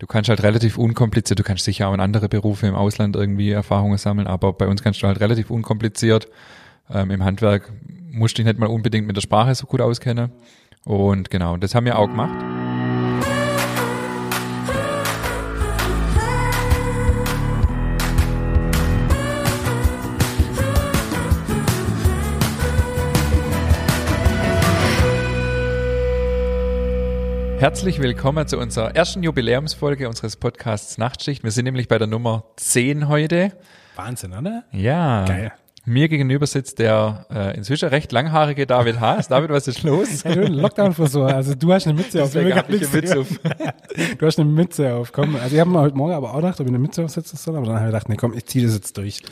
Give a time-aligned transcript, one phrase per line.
[0.00, 3.52] du kannst halt relativ unkompliziert, du kannst sicher auch in andere Berufe im Ausland irgendwie
[3.52, 6.26] Erfahrungen sammeln, aber bei uns kannst du halt relativ unkompliziert
[6.92, 7.70] ähm, im Handwerk
[8.10, 10.32] musst dich nicht mal unbedingt mit der Sprache so gut auskennen.
[10.84, 12.59] Und genau, das haben wir auch gemacht.
[27.60, 31.44] Herzlich willkommen zu unserer ersten Jubiläumsfolge unseres Podcasts Nachtschicht.
[31.44, 33.52] Wir sind nämlich bei der Nummer 10 heute.
[33.96, 34.64] Wahnsinn, oder?
[34.72, 35.26] Ja.
[35.26, 35.52] Geil.
[35.86, 39.28] Mir gegenüber sitzt der äh, inzwischen recht langhaarige David Haas.
[39.28, 40.22] David, was ist los?
[40.24, 41.26] Ja, du Lockdown-Frisur.
[41.34, 42.32] Also du hast eine Mütze auf.
[42.32, 43.28] Deswegen hab ich eine Mütze auf.
[44.18, 45.10] Du hast eine Mütze auf.
[45.12, 47.38] Komm, also ich habe mir heute Morgen aber auch gedacht, ob ich eine Mütze aufsetzen
[47.38, 49.22] soll, aber dann habe ich gedacht, nee, komm, ich ziehe das jetzt durch.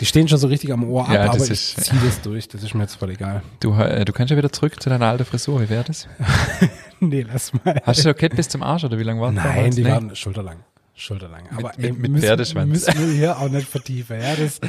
[0.00, 2.46] Die stehen schon so richtig am Ohr ab, Ja, aber ist- ich ziehe das durch.
[2.48, 3.42] Das ist mir jetzt voll egal.
[3.60, 5.60] Du, äh, du kannst ja wieder zurück zu deiner alten Frisur.
[5.62, 6.06] Wie wäre das?
[6.98, 7.78] Nee, lass mal.
[7.84, 9.44] Hast du Jackett bis zum Arsch oder wie lange war das?
[9.44, 9.74] Nein, damals?
[9.76, 9.90] die Nee?
[9.90, 10.56] waren schulterlang.
[10.98, 11.42] Schulterlang.
[11.54, 12.70] Aber mit- ey, mit müssen, Pferdeschwanz.
[12.70, 14.18] müssen wir hier auch nicht vertiefen.
[14.18, 14.60] Ja, das,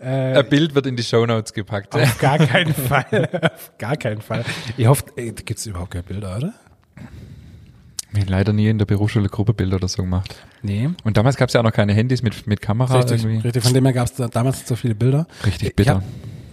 [0.00, 1.92] äh, Ein Bild wird in die Shownotes gepackt.
[1.94, 3.28] auf gar keinen Fall.
[3.54, 4.44] auf gar keinen Fall.
[4.76, 6.54] Ich hoffe, ey, da gibt's überhaupt keine Bilder, oder?
[8.12, 10.36] Wir haben leider nie in der Berufsschule Gruppebilder oder so gemacht.
[10.62, 10.90] Nee.
[11.02, 13.38] Und damals gab es ja auch noch keine Handys mit, mit Kamera Richtig, irgendwie.
[13.40, 13.62] richtig.
[13.64, 15.26] Von dem her gab es da damals nicht so viele Bilder.
[15.46, 16.02] Richtig Ich bitter.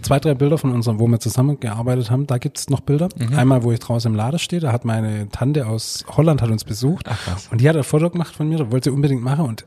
[0.01, 2.27] Zwei, drei Bilder von unserem, wo wir zusammengearbeitet haben.
[2.27, 3.09] Da gibt's noch Bilder.
[3.17, 3.37] Mhm.
[3.37, 4.61] Einmal, wo ich draußen im Laden stehe.
[4.61, 7.05] Da hat meine Tante aus Holland hat uns besucht.
[7.09, 7.47] Ach, krass.
[7.51, 8.57] Und die hat ein Foto gemacht von mir.
[8.57, 9.45] Da wollte sie unbedingt machen.
[9.45, 9.65] Und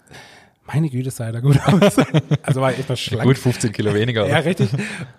[0.66, 1.96] meine Güte, sah da gut aus.
[2.42, 3.24] also war ich noch schlank.
[3.24, 4.26] Gut 15 Kilo weniger.
[4.28, 4.70] Ja, richtig.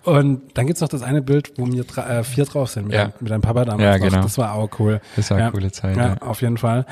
[0.03, 3.05] Und dann gibt's noch das eine Bild, wo drei, äh, vier drauf sind mit, Ja.
[3.05, 3.83] deinem, mit deinem Papa damals.
[3.83, 4.05] Ja, noch.
[4.09, 4.21] genau.
[4.23, 5.01] Das war auch cool.
[5.15, 5.51] Das war eine ja.
[5.51, 6.17] coole Zeit, Ja, ja.
[6.21, 6.85] auf jeden Fall.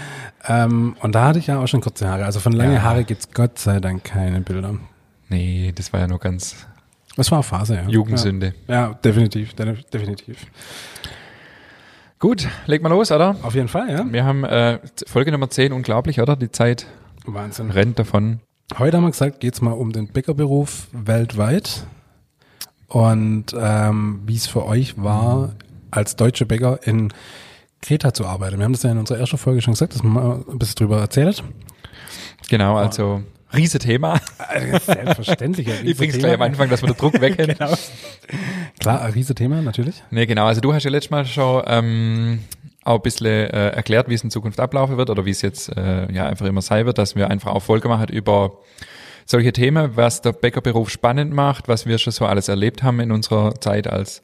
[0.47, 2.25] Ähm, und da hatte ich ja auch schon kurze Haare.
[2.25, 2.81] Also von lange Ja.
[2.83, 4.75] Haare gibt's Gott sei Dank keine Bilder.
[5.29, 6.55] Nee, das war ja nur ganz
[7.17, 7.87] Das war eine Phase, ja.
[7.87, 8.53] Jugendsünde.
[8.67, 10.47] Ja, ja definitiv, de- definitiv.
[12.19, 13.35] Gut, leg mal los, oder?
[13.41, 14.05] Auf jeden Fall, ja.
[14.09, 16.35] Wir haben äh, Folge Nummer 10, unglaublich, oder?
[16.35, 16.85] Die Zeit
[17.25, 17.71] Wahnsinn.
[17.71, 18.39] rennt davon.
[18.77, 21.85] Heute haben wir gesagt, geht's mal um den Bäckerberuf weltweit
[22.87, 25.53] und ähm, wie es für euch war,
[25.89, 27.11] als deutsche Bäcker in
[27.81, 28.57] Kreta zu arbeiten.
[28.59, 30.75] Wir haben das ja in unserer ersten Folge schon gesagt, dass man mal ein bisschen
[30.75, 31.43] drüber erzählt.
[32.49, 33.23] Genau, also
[33.53, 34.19] riese Thema.
[34.85, 35.67] Selbstverständlich.
[35.67, 36.19] ein Ich bring's Riesenthema.
[36.19, 37.55] gleich am Anfang, dass wir den Druck weghängen.
[37.57, 37.73] Genau.
[38.79, 40.03] Klar, ein riese Thema, natürlich.
[40.11, 40.45] Nee, genau.
[40.45, 42.39] Also du hast ja letztes Mal schon ähm,
[42.83, 45.75] auch ein bisschen äh, erklärt, wie es in Zukunft ablaufen wird oder wie es jetzt
[45.75, 48.57] äh, ja einfach immer sein wird, dass wir einfach auch Folge machen über
[49.25, 53.11] solche Themen, was der Bäckerberuf spannend macht, was wir schon so alles erlebt haben in
[53.11, 54.21] unserer Zeit als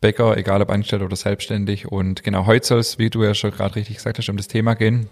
[0.00, 1.86] Bäcker, egal ob angestellt oder selbstständig.
[1.86, 4.48] Und genau heute soll es, wie du ja schon gerade richtig gesagt hast, um das
[4.48, 5.08] Thema gehen.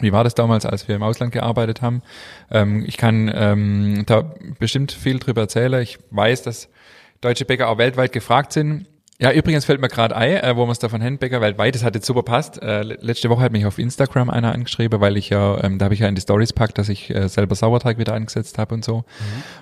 [0.00, 2.02] Wie war das damals, als wir im Ausland gearbeitet haben?
[2.50, 5.82] Ähm, ich kann ähm, da bestimmt viel drüber erzählen.
[5.82, 6.68] Ich weiß, dass
[7.20, 8.86] deutsche Bäcker auch weltweit gefragt sind.
[9.22, 11.84] Ja, übrigens fällt mir gerade ein, äh, wo man es davon haben, Bäcker weltweit, das
[11.84, 12.62] hat jetzt super passt.
[12.62, 15.84] Äh, le- letzte Woche hat mich auf Instagram einer angeschrieben, weil ich ja, ähm, da
[15.84, 18.74] habe ich ja in die Stories packt, dass ich äh, selber Sauerteig wieder angesetzt habe
[18.74, 19.04] und so.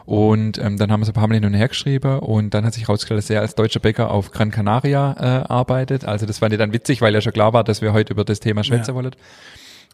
[0.04, 2.64] Und ähm, dann haben wir so ein paar Mal hin und her geschrieben und dann
[2.64, 6.04] hat sich herausgestellt, dass er als deutscher Bäcker auf Gran Canaria äh, arbeitet.
[6.04, 8.24] Also das fand ich dann witzig, weil ja schon klar war, dass wir heute über
[8.24, 8.94] das Thema schwätzen Ja.
[8.94, 9.10] wollen.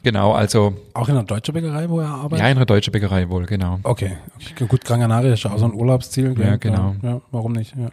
[0.04, 2.38] Genau, also Auch in einer deutschen Bäckerei, wo er arbeitet?
[2.38, 3.80] ja, in einer deutschen Bäckerei wohl, genau.
[3.82, 4.18] Okay.
[4.36, 4.66] okay.
[4.66, 6.38] Gut, Gran Canaria ist ja auch so ein Urlaubsziel.
[6.38, 6.94] Ja, genau.
[7.02, 7.74] Ja, warum nicht?
[7.76, 7.88] Ja.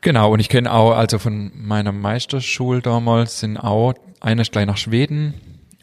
[0.00, 4.66] Genau, und ich kenne auch, also von meiner Meisterschule damals sind auch, einer ist gleich
[4.66, 5.34] nach Schweden,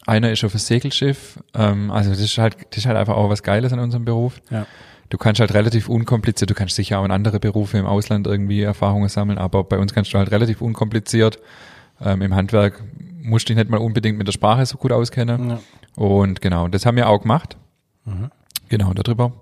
[0.05, 1.39] einer ist auf ein Segelschiff.
[1.55, 4.41] Ähm, also das ist halt, das ist halt einfach auch was Geiles an unserem Beruf.
[4.49, 4.65] ja.
[5.09, 8.61] Du kannst halt relativ unkompliziert, du kannst sicher auch in andere Berufe im Ausland irgendwie
[8.61, 11.37] Erfahrungen sammeln, aber bei uns kannst du halt relativ unkompliziert
[12.01, 12.81] ähm, im Handwerk
[13.21, 15.49] musst dich nicht mal unbedingt mit der Sprache so gut auskennen.
[15.51, 15.59] Ja.
[15.95, 17.57] Und genau, das haben wir auch gemacht.
[18.05, 18.29] Mhm.
[18.69, 19.33] Genau, darüber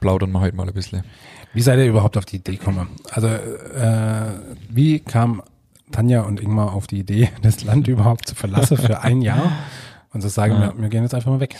[0.00, 1.04] plaudern wir heute mal ein bisschen.
[1.52, 2.88] Wie seid ihr überhaupt auf die Idee gekommen?
[3.10, 4.32] Also, äh,
[4.68, 5.42] wie kam
[5.92, 9.52] Tanja und Ingmar auf die Idee, das Land überhaupt zu verlassen für ein Jahr
[10.12, 10.60] und zu sagen, Ja.
[10.74, 11.54] wir, wir gehen jetzt einfach mal weg?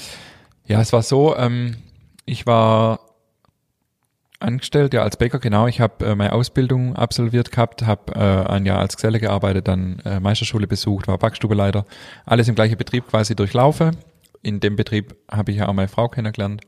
[0.67, 1.77] Ja, es war so, ähm,
[2.27, 3.01] ich war
[4.45, 5.67] angestellt, ja, als Bäcker, genau.
[5.67, 9.99] Ich habe äh, meine Ausbildung absolviert gehabt, habe äh, ein Jahr als Geselle gearbeitet, dann
[10.05, 11.85] äh, Meisterschule besucht, war Backstubeleiter.
[12.25, 13.97] Alles im gleichen Betrieb quasi durchlaufen.
[14.43, 16.61] In dem Betrieb habe ich ja auch meine Frau kennengelernt.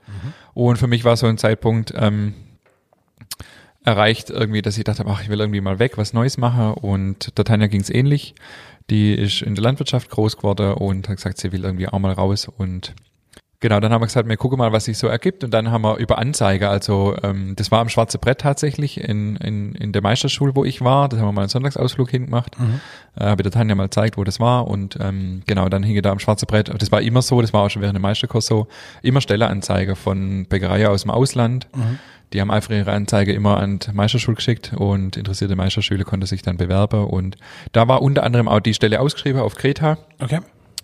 [0.55, 2.35] Und für mich war so ein Zeitpunkt ähm,
[3.85, 6.73] erreicht irgendwie, dass ich dachte, ach, ich will irgendwie mal weg, was Neues machen.
[6.75, 8.35] Und der Tanja ging es ähnlich.
[8.91, 12.13] Die ist in der Landwirtschaft groß geworden und hat gesagt, sie will irgendwie auch mal
[12.13, 12.95] raus und
[13.61, 15.43] Genau, dann haben wir gesagt, wir gucken mal, was sich so ergibt.
[15.43, 19.37] Und dann haben wir über Anzeige, also ähm, das war am Schwarze Brett tatsächlich in,
[19.37, 21.09] in, in der Meisterschule, wo ich war.
[21.09, 22.57] Da haben wir mal einen Sonntagsausflug hingemacht.
[23.19, 24.67] Äh, habe der Tanja mal gezeigt, wo das war.
[24.69, 26.71] Und ähm, genau, dann hing da am Schwarze Brett.
[26.79, 28.67] Das war immer so, das war auch schon während dem Meisterkurs so,
[29.03, 31.67] immer Stelleanzeige von Bäckerei aus dem Ausland.
[32.33, 36.43] Die haben einfach ihre Anzeige immer an die Meisterschule geschickt und interessierte Meisterschüler konnte sich
[36.43, 37.05] dann bewerben.
[37.05, 37.37] Und
[37.73, 39.97] da war unter anderem auch die Stelle ausgeschrieben auf Kreta.
[40.21, 40.41] Okay.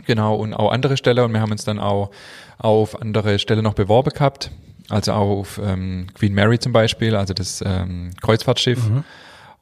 [0.06, 1.20] Genau, und auch andere Stellen.
[1.20, 2.10] Und wir haben uns dann auch
[2.58, 4.50] auf andere Stellen noch beworben gehabt.
[4.88, 8.80] Also auch auf ähm, Queen Mary zum Beispiel, also das ähm, Kreuzfahrtschiff.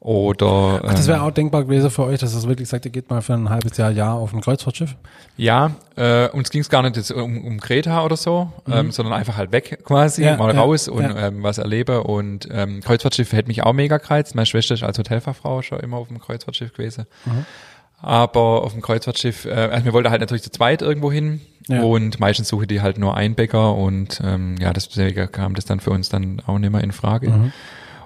[0.02, 2.90] Oder Ach, das wäre ähm, auch denkbar gewesen für euch, dass es wirklich sagt, ihr
[2.90, 4.96] geht mal für ein halbes Jahr, Jahr auf ein Kreuzfahrtschiff.
[5.36, 9.12] ja, äh, uns ging es gar nicht jetzt um, um Kreta oder so, ähm, sondern
[9.12, 10.26] einfach halt weg quasi, Mhm.
[10.26, 11.26] Ja, mal ja, raus und ja.
[11.26, 12.02] ähm, was erlebe.
[12.02, 14.34] Und ähm, Kreuzfahrtschiff hätte mich auch mega gereizt.
[14.34, 17.04] Meine Schwester ist als Hotelfachfrau schon immer auf dem Kreuzfahrtschiff gewesen.
[17.26, 17.44] Mhm.
[18.02, 21.82] Aber auf dem Kreuzfahrtschiff, äh, also wir wollten halt natürlich zu zweit irgendwo hin Ja.
[21.82, 25.80] und meistens suche die halt nur einen Bäcker und ähm, ja, deswegen kam das dann
[25.80, 27.30] für uns dann auch nicht mehr in Frage.
[27.30, 27.52] Mhm.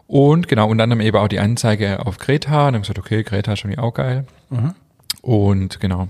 [0.06, 2.98] Und genau, und dann haben eben auch die Anzeige auf Kreta und dann haben gesagt,
[2.98, 4.26] okay, Kreta ist schon auch geil.
[4.50, 4.74] Mhm.
[5.22, 6.08] Und genau,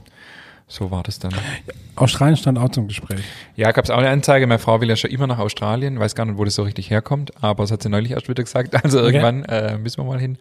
[0.67, 1.33] so war das dann.
[1.97, 3.21] Australien stand auch zum Gespräch.
[3.55, 4.47] Ja, gab es auch eine Anzeige.
[4.47, 6.91] Meine Frau will ja schon immer nach Australien, weiß gar nicht, wo das so richtig
[6.91, 8.75] herkommt, aber das hat sie neulich erst wieder gesagt.
[8.85, 10.37] Also irgendwann äh, müssen wir mal hin.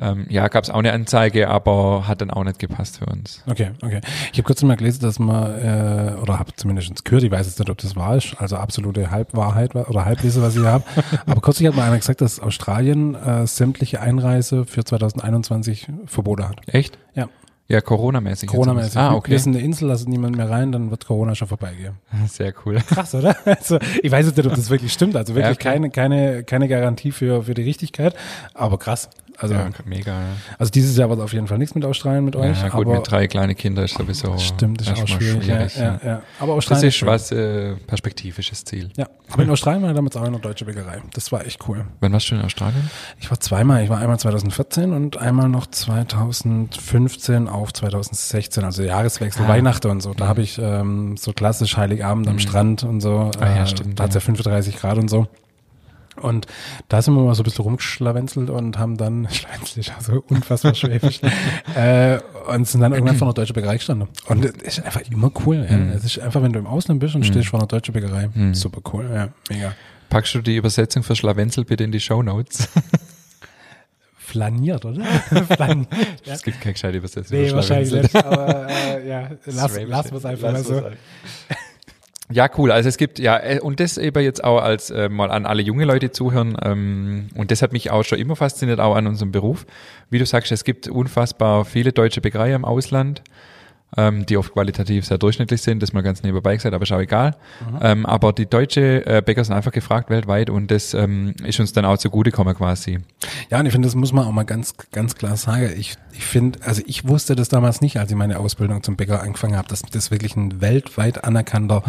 [0.00, 3.42] Ähm, ja, gab es auch eine Anzeige, aber hat dann auch nicht gepasst für uns.
[3.48, 4.00] Okay, okay.
[4.32, 7.58] Ich habe kurz mal gelesen, dass man, äh, oder habe zumindest gehört, ich weiß jetzt
[7.58, 10.84] nicht, ob das wahr ist, also absolute Halbwahrheit oder Halbwissen, was ich habe.
[11.26, 16.60] Aber kürzlich hat mal einer gesagt, dass Australien äh, sämtliche Einreise für 2021 Verbote hat.
[16.68, 16.98] Echt?
[17.14, 17.28] Ja,
[17.70, 18.48] Ja, Corona-mäßig.
[18.48, 18.96] Corona-mäßig.
[18.96, 19.36] Ah, Wir okay.
[19.36, 21.96] sind eine Insel, lassen niemand mehr rein, dann wird Corona schon vorbeigehen.
[22.26, 22.76] Sehr cool.
[22.88, 23.36] Krass, oder?
[23.44, 25.16] Also, ich weiß jetzt nicht, ob das wirklich stimmt.
[25.16, 25.78] Also wirklich Ja, okay.
[25.78, 28.14] keine, keine, keine Garantie für, für die Richtigkeit.
[28.54, 29.10] Aber krass.
[29.40, 30.10] Also, Ja, mega.
[30.12, 30.26] Ja.
[30.58, 32.60] also dieses Jahr wird auf jeden Fall nichts mit Australien mit euch.
[32.60, 35.76] Ja, gut, aber mit drei kleinen Kindern ist sowieso stimmt, ist auch erstmal schwierig.
[35.76, 36.22] Ja, ja.
[36.40, 37.08] Aber Das Australien ist schön.
[37.08, 38.90] was äh, perspektivisches Ziel.
[38.96, 41.00] Ja, aber in Australien war ich damals auch in einer deutschen Bäckerei.
[41.14, 41.84] Das war echt cool.
[42.00, 42.90] Wann warst du in Australien?
[43.20, 43.84] Ich war zweimal.
[43.84, 49.48] Ich war einmal 2014 und einmal noch 2015 auf 2016, also Jahreswechsel, Ah.
[49.48, 50.14] Weihnachten und so.
[50.14, 53.30] Da habe ich ähm, so klassisch Heiligabend am Strand und so.
[53.40, 54.20] Ah ja, äh, stimmt, Da hat es ja.
[54.20, 55.28] 35 Grad und so.
[56.18, 56.46] Und
[56.88, 61.20] da sind wir mal so ein bisschen rumgeschlawenzelt und haben dann, schlawenzelt also unfassbar schwäbisch,
[61.74, 62.18] äh,
[62.48, 64.08] und sind dann irgendwann vor einer deutschen Bäckerei gestanden.
[64.26, 65.66] Und es ist einfach immer cool.
[65.68, 65.76] Ja.
[65.76, 65.90] Mhm.
[65.90, 68.80] Es ist einfach, wenn du im Ausland bist und stehst vor einer deutschen Bäckerei, super
[68.92, 69.74] cool, ja, mega.
[70.08, 72.68] Packst du die Übersetzung für Schlawenzel bitte in die Show Notes?
[74.18, 75.04] Flaniert, oder?
[75.04, 75.88] Flaniert.
[76.24, 76.34] Ja.
[76.34, 77.38] Es gibt keine gescheite Übersetzung.
[77.38, 79.88] Nee, für wahrscheinlich nicht, aber äh, ja, lass, Schwäbisch.
[79.88, 80.82] lass es einfach mal so.
[82.30, 82.70] Ja, cool.
[82.70, 85.62] Also es gibt ja äh, und das eben jetzt auch als äh, mal an alle
[85.62, 89.32] junge Leute zuhören ähm, und das hat mich auch schon immer fasziniert, auch an unserem
[89.32, 89.64] Beruf.
[90.10, 93.22] Wie du sagst, es gibt unfassbar viele deutsche Bäckereien im Ausland,
[93.96, 97.00] ähm, die oft qualitativ sehr durchschnittlich sind, das mal ganz nebenbei gesagt, aber ist auch
[97.00, 97.36] egal.
[97.80, 101.72] Ähm, aber die deutsche äh, Bäcker sind einfach gefragt weltweit und das ähm, ist uns
[101.72, 102.98] dann auch zugutekommen quasi.
[103.50, 105.72] Ja, und ich finde, das muss man auch mal ganz, ganz klar sagen.
[105.76, 109.22] Ich, ich finde, also ich wusste das damals nicht, als ich meine Ausbildung zum Bäcker
[109.22, 111.82] angefangen habe, dass das wirklich ein weltweit anerkannter,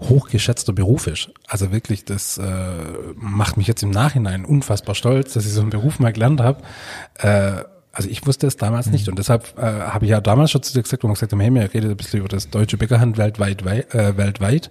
[0.00, 1.30] hochgeschätzter Beruf ist.
[1.48, 2.44] Also wirklich, das äh,
[3.16, 6.62] macht mich jetzt im Nachhinein unfassbar stolz, dass ich so einen Beruf mal gelernt habe.
[7.18, 10.62] Äh, also ich wusste es damals nicht und deshalb äh, habe ich ja damals schon
[10.62, 12.76] zu dir gesagt, wo wir gesagt haben, hey, wir reden ein bisschen über das deutsche
[12.76, 14.70] Bäckerhand weltweit, wei äh, weltweit,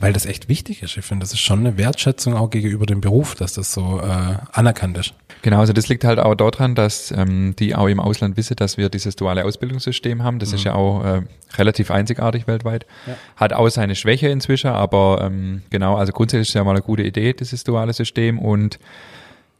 [0.00, 0.96] weil das echt wichtig ist.
[0.96, 4.36] Ich finde, das ist schon eine Wertschätzung auch gegenüber dem Beruf, dass das so äh,
[4.52, 5.14] anerkannt ist.
[5.42, 8.78] Genau, also das liegt halt auch daran, dass ähm, die auch im Ausland wissen, dass
[8.78, 10.38] wir dieses duale Ausbildungssystem haben.
[10.38, 11.22] Das ist ja auch äh,
[11.58, 12.86] relativ einzigartig weltweit.
[13.06, 13.14] Ja.
[13.36, 17.02] Hat auch seine Schwäche inzwischen, aber ähm, genau, also grundsätzlich ist ja mal eine gute
[17.02, 18.38] Idee, dieses duale System.
[18.38, 18.78] Und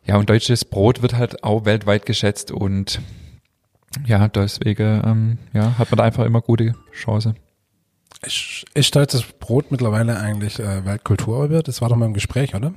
[0.07, 3.01] ja, und deutsches Brot wird halt auch weltweit geschätzt und
[4.07, 7.35] ja, deswegen ähm, ja, hat man da einfach immer gute Chance.
[8.23, 11.63] Ist, ist deutsches Brot mittlerweile eigentlich äh, Weltkulturerbe?
[11.63, 12.75] Das war doch mal im Gespräch, oder?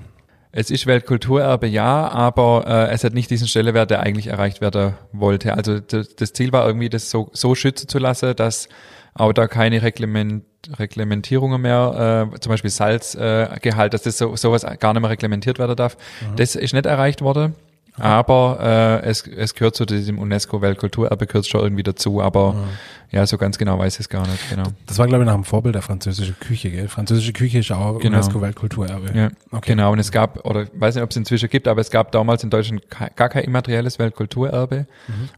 [0.52, 4.94] Es ist Weltkulturerbe, ja, aber äh, es hat nicht diesen Stellenwert, der eigentlich erreicht werden
[5.12, 5.54] wollte.
[5.54, 8.70] Also das, das Ziel war irgendwie, das so, so schützen zu lassen, dass
[9.14, 10.46] auch da keine Reglement,
[10.78, 15.60] Reglementierungen mehr, äh, zum Beispiel Salzgehalt, äh, dass das so, sowas gar nicht mehr reglementiert
[15.60, 15.98] werden darf.
[16.36, 17.56] Das ist nicht erreicht worden.
[18.00, 22.68] Aber äh, es, es gehört zu diesem UNESCO-Weltkulturerbe, gehört schon irgendwie dazu, aber
[23.10, 24.66] ja, so ganz genau weiß ich es gar nicht, genau.
[24.86, 26.88] Das war, glaube ich, nach dem Vorbild der französischen Küche, gell?
[26.90, 28.18] Französische Küche ist auch Genau.
[28.18, 29.18] UNESCO-Weltkulturerbe.
[29.18, 29.72] Ja, Okay.
[29.72, 29.94] genau.
[29.94, 32.44] Und es gab, oder ich weiß nicht, ob es inzwischen gibt, aber es gab damals
[32.44, 32.82] in Deutschland
[33.16, 34.88] gar kein immaterielles Weltkulturerbe.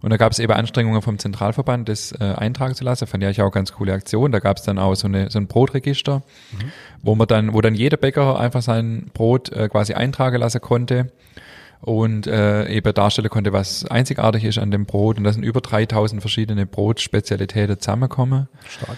[0.02, 3.06] Und da gab es eben Anstrengungen vom Zentralverband, das äh, eintragen zu lassen.
[3.08, 4.32] Fand ich auch ganz coole Aktion.
[4.32, 6.24] Da gab es dann auch so, eine, so ein Brotregister,
[7.04, 11.12] wo man dann, wo dann jeder Bäcker einfach sein Brot äh, quasi eintragen lassen konnte
[11.82, 15.18] und äh, eben darstellen konnte, was einzigartig ist an dem Brot.
[15.18, 18.48] Und da sind über 3000 verschiedene Brotspezialitäten zusammengekommen.
[18.68, 18.98] Stark.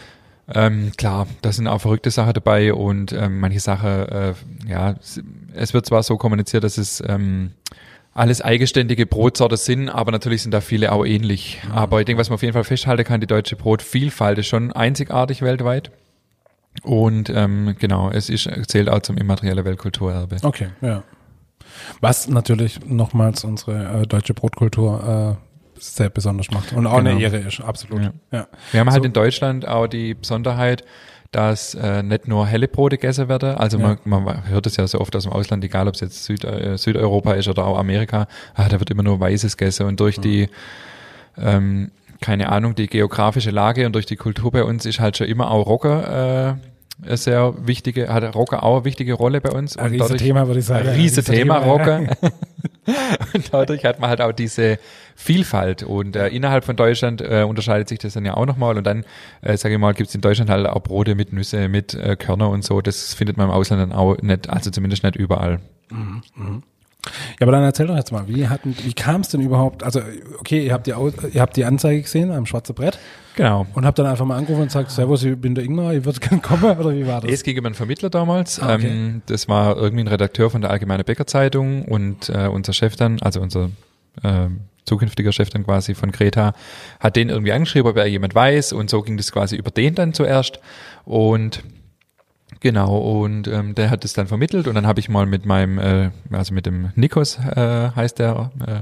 [0.54, 4.34] Ähm, klar, da sind auch verrückte Sachen dabei und ähm, manche Sachen, äh,
[4.68, 4.96] ja,
[5.54, 7.52] es wird zwar so kommuniziert, dass es ähm,
[8.14, 11.62] alles eigenständige Brotsorte sind, aber natürlich sind da viele auch ähnlich.
[11.72, 14.74] Aber ich denke, was man auf jeden Fall festhalten kann, die deutsche Brotvielfalt ist schon
[14.74, 15.92] einzigartig weltweit.
[16.84, 20.38] Und ähm, genau, es ist, zählt auch zum immateriellen Weltkulturerbe.
[20.42, 21.04] Okay, ja.
[22.00, 25.38] Was natürlich nochmals unsere äh, deutsche Brotkultur
[25.78, 27.10] äh, sehr besonders macht und auch Genau.
[27.12, 28.01] eine Ehre ist, absolut.
[28.01, 28.12] Ja.
[28.32, 28.48] Ja.
[28.72, 29.08] Wir haben halt So.
[29.08, 30.84] in Deutschland auch die Besonderheit,
[31.32, 33.56] dass äh, nicht nur helle Brote gegessen werden.
[33.56, 33.98] Also Ja.
[34.04, 36.44] man, man hört es ja so oft aus dem Ausland, egal ob es jetzt Süd,
[36.44, 39.88] äh, Südeuropa ist oder auch Amerika, ah, da wird immer nur weißes gegessen.
[39.88, 40.50] Und durch die,
[41.38, 45.28] ähm, keine Ahnung, die geografische Lage und durch die Kultur bei uns ist halt schon
[45.28, 46.71] immer auch Rocker äh,
[47.04, 49.78] eine sehr wichtige, hat Rocker auch eine wichtige Rolle bei uns.
[49.78, 50.88] Ein Und riesen dadurch- Thema, würde ich sagen.
[50.88, 51.72] ein riese Thema, ja.
[51.72, 52.02] Rocker.
[53.34, 54.80] und dadurch hat man halt auch diese
[55.16, 55.84] Vielfalt.
[55.84, 58.78] Und äh, innerhalb von Deutschland äh, unterscheidet sich das dann ja auch nochmal.
[58.78, 59.06] Und dann,
[59.42, 62.16] äh, sage ich mal, gibt es in Deutschland halt auch Brote mit Nüsse, mit äh,
[62.16, 62.82] Körner und so.
[62.82, 65.60] Das findet man im Ausland dann auch nicht, also zumindest nicht überall.
[65.92, 65.98] Ja,
[67.42, 69.84] aber dann erzähl doch jetzt mal, wie hatten, wie kam es denn überhaupt?
[69.84, 70.02] Also,
[70.40, 73.00] okay, ihr habt die, ihr habt die Anzeige gesehen am schwarzen Brett
[73.36, 73.66] Genau.
[73.74, 76.20] und habt dann einfach mal angerufen und gesagt, Servus, ich bin der Ingmar, ich würde
[76.20, 77.32] gerne kommen, oder wie war das?
[77.32, 78.60] Es ging über einen Vermittler damals.
[78.60, 78.88] Ah, okay.
[78.88, 83.22] ähm, das war irgendwie ein Redakteur von der Allgemeine Bäckerzeitung und äh, unser Chef dann,
[83.22, 83.70] also unser
[84.24, 84.48] äh,
[84.86, 86.54] zukünftiger Chef dann quasi von Greta,
[87.00, 89.96] hat den irgendwie angeschrieben, ob er jemand weiß und so ging das quasi über den
[89.96, 90.60] dann zuerst
[91.06, 91.64] und
[92.62, 95.80] Genau, und ähm, der hat es dann vermittelt und dann habe ich mal mit meinem,
[95.80, 98.82] äh, also mit dem Nikos äh, heißt der, äh,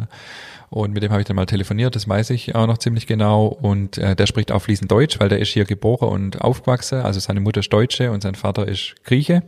[0.70, 3.48] und mit dem habe ich dann mal telefoniert, das weiß ich auch noch ziemlich genau.
[3.48, 7.02] Und äh, der spricht auch fließend Deutsch, weil der ist hier geboren und aufgewachsen.
[7.02, 9.42] Also seine Mutter ist Deutsche und sein Vater ist Grieche.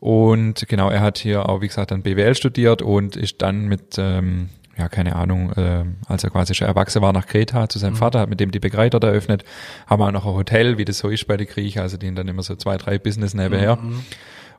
[0.00, 3.96] Und genau, er hat hier auch, wie gesagt, dann BWL studiert und ist dann mit,
[3.98, 7.94] ähm, ja, keine Ahnung, äh, als er quasi schon erwachsen war, nach Kreta zu seinem
[7.96, 9.44] Vater, hat mit dem die Bäckerei dort eröffnet,
[9.86, 12.28] haben auch noch ein Hotel, wie das so ist bei den Griechen, also die dann
[12.28, 13.78] immer so zwei, drei Business nebenher.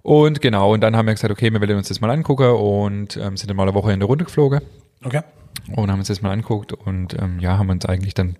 [0.01, 3.17] Und genau, und dann haben wir gesagt, okay, wir wollen uns das mal angucken und
[3.17, 4.61] ähm, sind dann mal eine Woche in der Runde geflogen
[5.03, 5.21] Okay.
[5.75, 8.35] und haben uns das mal angeguckt und ähm, ja, haben uns eigentlich dann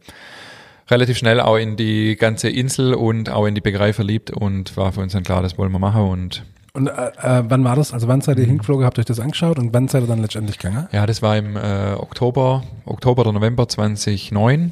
[0.90, 4.92] relativ schnell auch in die ganze Insel und auch in die Bäckerei verliebt und war
[4.94, 7.92] für uns dann klar, das wollen wir machen und Und äh, äh, wann war das?
[7.94, 10.58] Also wann seid ihr hingeflogen, habt euch das angeschaut und wann seid ihr dann letztendlich
[10.60, 10.88] gegangen?
[10.92, 14.72] ja, das war im äh, Oktober, Oktober oder November 2009,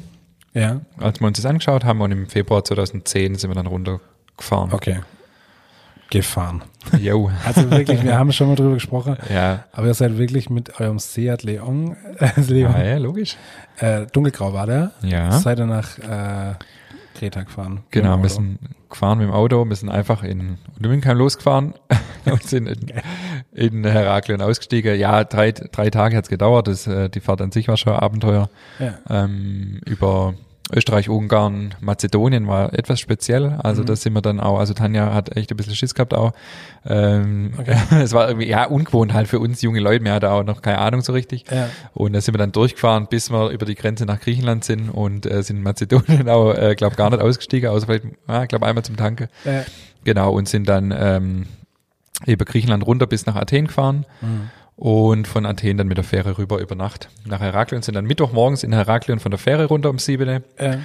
[0.54, 0.80] Ja.
[0.98, 4.72] als wir uns das angeschaut haben und im Februar 2010 sind wir dann runtergefahren.
[4.72, 5.00] Okay.
[6.10, 6.62] Gefahren.
[7.00, 7.30] Jo.
[7.44, 9.64] Also wirklich, wir haben schon mal drüber gesprochen, Ja.
[9.72, 13.36] aber ihr seid wirklich mit eurem Seat Leon, äh, Leon Ja, ja, logisch.
[13.78, 15.32] äh, dunkelgrau war der, Ja.
[15.32, 16.54] seid ihr nach äh,
[17.18, 17.80] Kreta gefahren.
[17.90, 18.58] Genau, wir sind
[18.90, 21.74] gefahren mit dem Auto, wir sind einfach in Lübenkheim losgefahren
[22.26, 22.92] und sind in,
[23.52, 24.98] in Heraklion ausgestiegen.
[25.00, 27.98] Ja, drei, drei Tage hat's gedauert, das, äh, die Fahrt an sich war schon ein
[28.00, 28.48] Abenteuer.
[28.78, 28.98] Ja.
[29.08, 30.34] Ähm, über
[30.74, 33.52] Österreich, Ungarn, Mazedonien war etwas speziell.
[33.62, 33.86] Also Mhm.
[33.86, 36.32] da sind wir dann auch, also Tanja hat echt ein bisschen Schiss gehabt auch.
[36.84, 37.76] Ähm, Okay.
[38.02, 40.78] es war irgendwie, ja, ungewohnt halt für uns junge Leute, wir hatten auch noch keine
[40.78, 41.44] Ahnung so richtig.
[41.50, 41.68] Ja.
[41.94, 45.26] Und da sind wir dann durchgefahren, bis wir über die Grenze nach Griechenland sind und
[45.26, 48.84] äh, sind in Mazedonien auch, äh, glaube gar nicht ausgestiegen, außer vielleicht, ah, glaube einmal
[48.84, 49.28] zum Tanke.
[49.44, 49.62] Äh,
[50.04, 51.46] Genau, und sind dann ähm,
[52.26, 54.50] über Griechenland runter bis nach Athen gefahren Mhm.
[54.76, 58.62] Und von Athen dann mit der Fähre rüber über Nacht nach Heraklion, sind dann Mittwochmorgens
[58.62, 60.78] in Heraklion von der Fähre runter um sieben äh,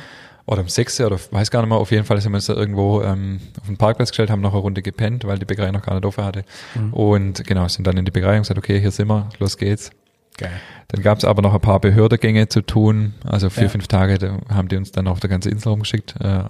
[0.45, 2.53] oder um sechs oder weiß gar nicht mehr, auf jeden Fall sind wir uns da
[2.53, 5.81] irgendwo ähm, auf den Parkplatz gestellt, haben noch eine Runde gepennt, weil die Bäckerei noch
[5.83, 6.43] gar nicht offen hatte.
[6.75, 6.93] Mhm.
[6.93, 9.91] Und genau, sind dann in die Bäckerei und gesagt, okay, hier sind wir, los geht's.
[10.37, 10.51] geil.
[10.87, 13.13] Dann gab es aber noch ein paar Behördegänge zu tun.
[13.23, 13.69] Also vier, Ja.
[13.69, 16.15] fünf Tage haben die uns dann auf der ganzen Insel rumgeschickt.
[16.19, 16.43] Äh,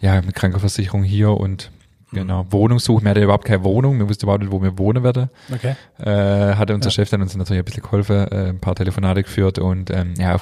[0.00, 1.70] ja, mit Krankenversicherung hier und
[2.12, 3.02] Genau, Wohnungssuche.
[3.02, 3.98] Wir hatten überhaupt keine Wohnung.
[3.98, 5.30] Wir wussten überhaupt nicht, wo wir wohnen werden.
[5.52, 5.74] Okay.
[5.98, 6.92] Äh, hatte unser Ja.
[6.92, 10.36] Chef dann uns natürlich ein bisschen geholfen, äh, ein paar Telefonate geführt und ähm, ja,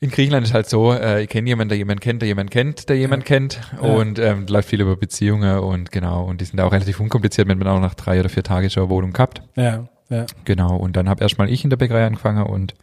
[0.00, 2.88] in Griechenland ist halt so, äh, ich kenne jemanden, der jemanden kennt, der jemanden kennt,
[2.88, 3.88] der jemanden kennt Ja.
[3.88, 7.58] und ähm, läuft viel über Beziehungen und genau, und die sind auch relativ unkompliziert, wenn
[7.58, 9.42] man auch nach drei oder vier Tagen schon eine Wohnung gehabt.
[9.56, 10.26] Ja, ja.
[10.44, 12.74] Genau, und dann habe erstmal ich in der Bäckerei angefangen und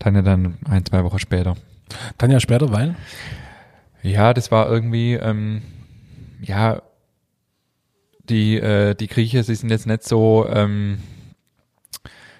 [0.00, 1.54] Tanja dann ein, zwei Wochen später.
[2.18, 2.96] Tanja später, weil?
[4.02, 5.62] Ja, das war irgendwie, ähm,
[6.40, 6.82] ja,
[8.28, 10.98] die, äh, die Grieche, sie sind jetzt nicht so, ähm,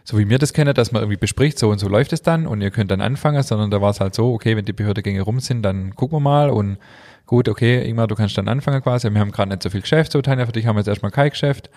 [0.04, 2.46] so wie wir das kennen, dass man irgendwie bespricht, so und so läuft es dann
[2.46, 5.20] und ihr könnt dann anfangen, sondern da war es halt so, okay, wenn die Behördegänge
[5.22, 6.78] rum sind, dann gucken wir mal und
[7.26, 9.10] gut, okay, Ingmar, du kannst dann anfangen quasi.
[9.12, 11.12] Wir haben gerade nicht so viel Geschäft, so Tanja, für dich haben wir jetzt erstmal
[11.12, 11.68] kein Geschäft.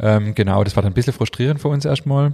[0.00, 2.32] Ähm, genau, das war dann ein bisschen frustrierend für uns erstmal.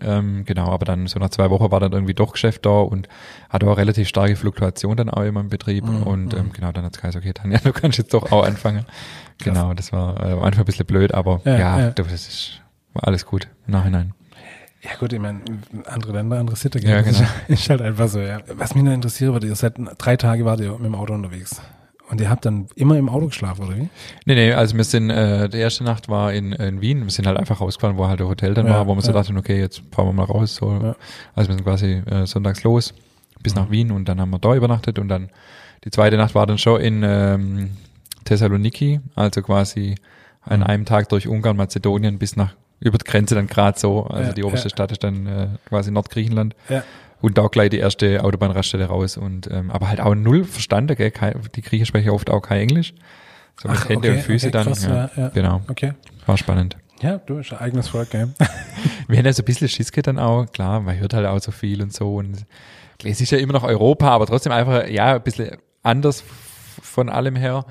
[0.00, 3.08] Ähm, genau, aber dann so nach zwei Wochen war dann irgendwie doch Geschäft da und
[3.48, 5.84] hatte auch relativ starke Fluktuation dann auch immer im Betrieb.
[5.84, 8.44] Mhm, Und ähm, genau, dann hat es geheißen, okay, Tanja, du kannst jetzt doch auch
[8.46, 8.84] anfangen.
[9.38, 11.90] Genau, das war äh, am Anfang ein bisschen blöd, aber Ja, ja, ja.
[11.90, 12.60] das ist,
[12.92, 14.14] war alles gut im Nachhinein.
[14.82, 15.40] Ja gut, ich meine,
[15.86, 16.90] andere Länder, andere Sitte, gell?
[16.90, 17.18] Ja, genau.
[17.48, 18.38] Ist, halt einfach so, ja.
[18.54, 21.60] Was mich nur interessiert, war, ihr seid drei Tage wart ihr mit dem Auto unterwegs.
[22.10, 23.88] Und ihr habt dann immer im Auto geschlafen, oder wie?
[24.24, 27.26] Nee, nee, also wir sind, äh, die erste Nacht war in, in Wien, wir sind
[27.26, 29.18] halt einfach rausgefahren, wo halt der Hotel dann Ja, war, wo wir so ja.
[29.20, 30.54] dachten, okay, jetzt fahren wir mal raus.
[30.54, 30.70] So.
[30.72, 30.96] Ja.
[31.34, 32.94] Also wir sind quasi äh, sonntags los
[33.42, 33.60] bis Mhm.
[33.60, 35.28] nach Wien und dann haben wir da übernachtet und dann
[35.84, 37.70] die zweite Nacht war dann schon in ähm,
[38.24, 39.96] Thessaloniki, also quasi
[40.42, 40.66] an Mhm.
[40.66, 44.44] einem Tag durch Ungarn, Mazedonien bis nach über die Grenze dann gerade so, also die
[44.44, 44.70] oberste.
[44.70, 46.54] Stadt ist dann äh, quasi Nordgriechenland.
[46.68, 46.84] Ja.
[47.20, 49.16] Und da gleich die erste Autobahnraststätte raus.
[49.16, 51.10] Und ähm, aber halt auch null verstanden, gell?
[51.10, 52.94] Kein, die Griechen sprechen oft auch kein Englisch.
[53.60, 54.66] So mit Ach, Hände okay, und Füße okay, dann.
[54.66, 55.28] krass, ja, ja.
[55.30, 55.62] Genau.
[55.68, 55.94] Okay.
[56.26, 56.76] War spannend.
[57.00, 58.28] Ja, du bist ein eigenes Volk, gell?
[59.08, 61.40] Wir haben ja so ein bisschen Schiss gehabt dann auch, klar, man hört halt auch
[61.40, 62.16] so viel und so.
[62.16, 62.44] Und
[63.04, 66.22] es ist ja immer noch Europa, aber trotzdem einfach, ja, ein bisschen anders
[66.82, 67.64] von allem her.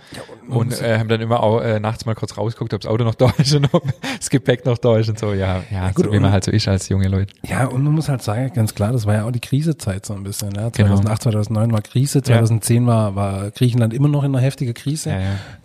[0.50, 3.16] und äh, haben dann immer auch äh, nachts mal kurz rausgeguckt, ob das Auto noch
[3.16, 3.84] da ist und ob
[4.18, 5.34] das Gepäck noch da ist und so.
[5.34, 7.34] Ja, ja, gut, so, wie und- man halt so ist als junge Leute.
[7.48, 10.14] Ja, und man muss halt sagen, ganz klar, das war ja auch die Krisezeit so
[10.14, 10.52] ein bisschen.
[10.56, 10.70] Ja.
[10.70, 10.96] Genau.
[10.96, 15.12] 2008, 2009 war Krise, 2010 war, war Griechenland immer noch in einer heftigen Krise.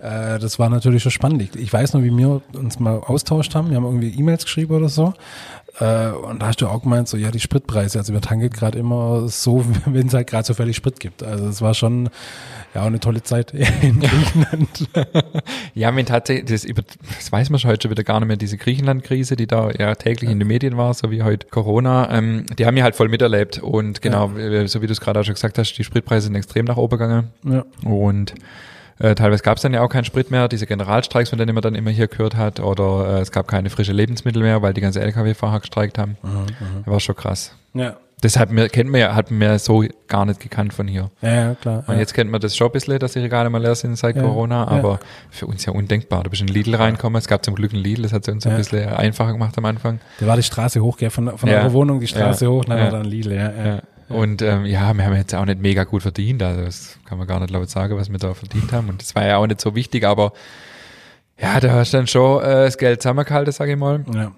[0.00, 1.54] Ja, Äh, das war natürlich schon spannend.
[1.56, 3.70] Ich weiß noch, wie wir uns mal austauscht haben.
[3.70, 5.14] Wir haben irgendwie E-Mails geschrieben oder so.
[5.80, 8.78] Äh, und da hast du auch gemeint, so, ja, die Spritpreise, also wir tanken gerade
[8.78, 11.22] immer so, wenn es halt gerade so völlig Sprit gibt.
[11.22, 12.10] Also es war schon,
[12.74, 13.52] ja, auch eine tolle Zeit
[13.82, 14.88] in Griechenland.
[15.74, 18.36] Ja, wenn tatsächlich, das, über, das weiß man schon heute schon wieder gar nicht mehr,
[18.36, 22.44] diese Griechenland-Krise, die da ja täglich in den Medien war, so wie heute Corona, ähm,
[22.58, 23.58] die haben ja halt voll miterlebt.
[23.58, 26.34] Und genau, äh, so wie du es gerade auch schon gesagt hast, die Spritpreise sind
[26.34, 27.30] extrem nach oben gegangen.
[27.44, 27.64] ja.
[27.84, 28.34] Und
[28.98, 31.62] äh, teilweise gab es dann ja auch keinen Sprit mehr, diese Generalstreiks, von denen man
[31.62, 34.80] dann immer hier gehört hat, oder äh, es gab keine frische Lebensmittel mehr, weil die
[34.80, 36.16] ganze Lkw-Fahrer gestreikt haben.
[36.84, 37.54] War schon krass.
[37.74, 37.96] ja.
[38.24, 41.10] Deshalb mir, kennt man ja, hat man ja so gar nicht gekannt von hier.
[41.22, 41.82] Ja, ja, klar.
[41.88, 41.98] Und ja.
[41.98, 44.22] jetzt kennt man das schon ein bisschen, dass die Regale mal leer sind seit Ja,
[44.22, 44.68] Corona, ja.
[44.68, 46.22] aber für uns ja undenkbar.
[46.22, 48.44] Du bist in Lidl reinkommen, es gab zum Glück einen Lidl, das hat es uns
[48.44, 48.52] Ja.
[48.52, 49.98] ein bisschen einfacher gemacht am Anfang.
[50.20, 51.62] Da war die Straße hoch, gell, von, von Ja.
[51.62, 52.50] eurer Wohnung die Straße Ja.
[52.52, 52.84] hoch, dann Ja.
[52.84, 53.80] war dann Lidl, ja.
[54.12, 57.26] Und ähm, ja, wir haben jetzt auch nicht mega gut verdient, also das kann man
[57.26, 58.88] gar nicht laut sagen, was wir da verdient haben.
[58.88, 60.32] Und das war ja auch nicht so wichtig, aber
[61.40, 64.04] ja, da hast du dann schon äh, das Geld zusammengehalten, sage ich mal.
[64.14, 64.32] ja.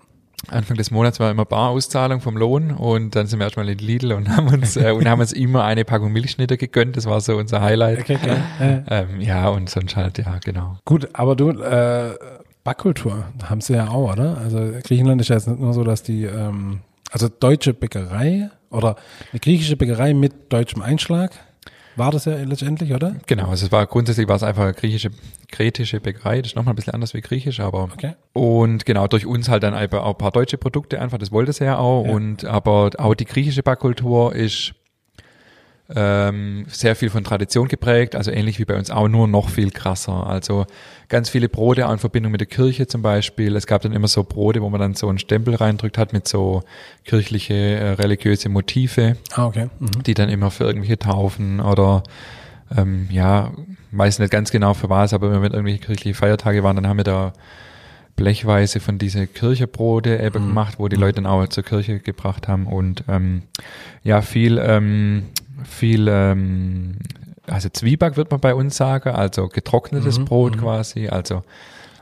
[0.48, 4.12] Anfang des Monats war immer Barauszahlung vom Lohn und dann sind wir erstmal in Lidl
[4.12, 6.96] und haben uns äh, und haben uns immer eine Packung Milchschnitte gegönnt.
[6.96, 8.00] Das war so unser Highlight.
[8.00, 8.36] Okay, klar.
[8.60, 8.82] Ja.
[8.90, 10.76] Ähm, ja, und sonst halt, ja, genau.
[10.84, 12.14] Gut, aber du, äh,
[12.62, 14.38] Backkultur haben sie ja auch, oder?
[14.38, 18.96] Also Griechenland ist ja jetzt nicht nur so, dass die, ähm, also deutsche Bäckerei oder
[19.32, 21.30] eine griechische Bäckerei mit deutschem Einschlag,
[21.96, 23.14] war das ja letztendlich, oder?
[23.28, 25.10] Genau, also es war grundsätzlich war es einfach eine griechische,
[25.48, 26.42] kretische Bäckerei.
[26.42, 28.14] Das ist nochmal ein bisschen anders wie griechisch, aber Okay.
[28.32, 31.18] und genau durch uns halt dann einfach auch ein paar deutsche Produkte einfach.
[31.18, 32.10] Das wollte sie ja auch Ja.
[32.12, 34.74] und aber auch die griechische Backkultur ist
[35.94, 39.70] ähm, sehr viel von Tradition geprägt, also ähnlich wie bei uns auch, nur noch viel
[39.70, 40.26] krasser.
[40.26, 40.66] Also
[41.08, 43.54] ganz viele Brote auch in Verbindung mit der Kirche zum Beispiel.
[43.54, 46.26] Es gab dann immer so Brote, wo man dann so einen Stempel reindrückt hat mit
[46.26, 46.62] so
[47.04, 49.68] kirchliche, äh, religiöse Motive Ah, okay.
[49.78, 50.02] Mhm.
[50.06, 52.02] die dann immer für irgendwelche Taufen oder
[52.74, 53.52] ähm, ja,
[53.92, 57.04] weiß nicht ganz genau für was, aber wenn irgendwelche kirchliche Feiertage waren, dann haben wir
[57.04, 57.34] da
[58.16, 62.66] blechweise von diese Kirchebrote eben gemacht, wo die Leute dann auch zur Kirche gebracht haben
[62.66, 63.42] und ähm,
[64.02, 65.24] ja, viel, ähm,
[65.64, 66.96] viel, ähm,
[67.46, 71.42] also Zwieback wird man bei uns sagen, also getrocknetes Brot quasi, also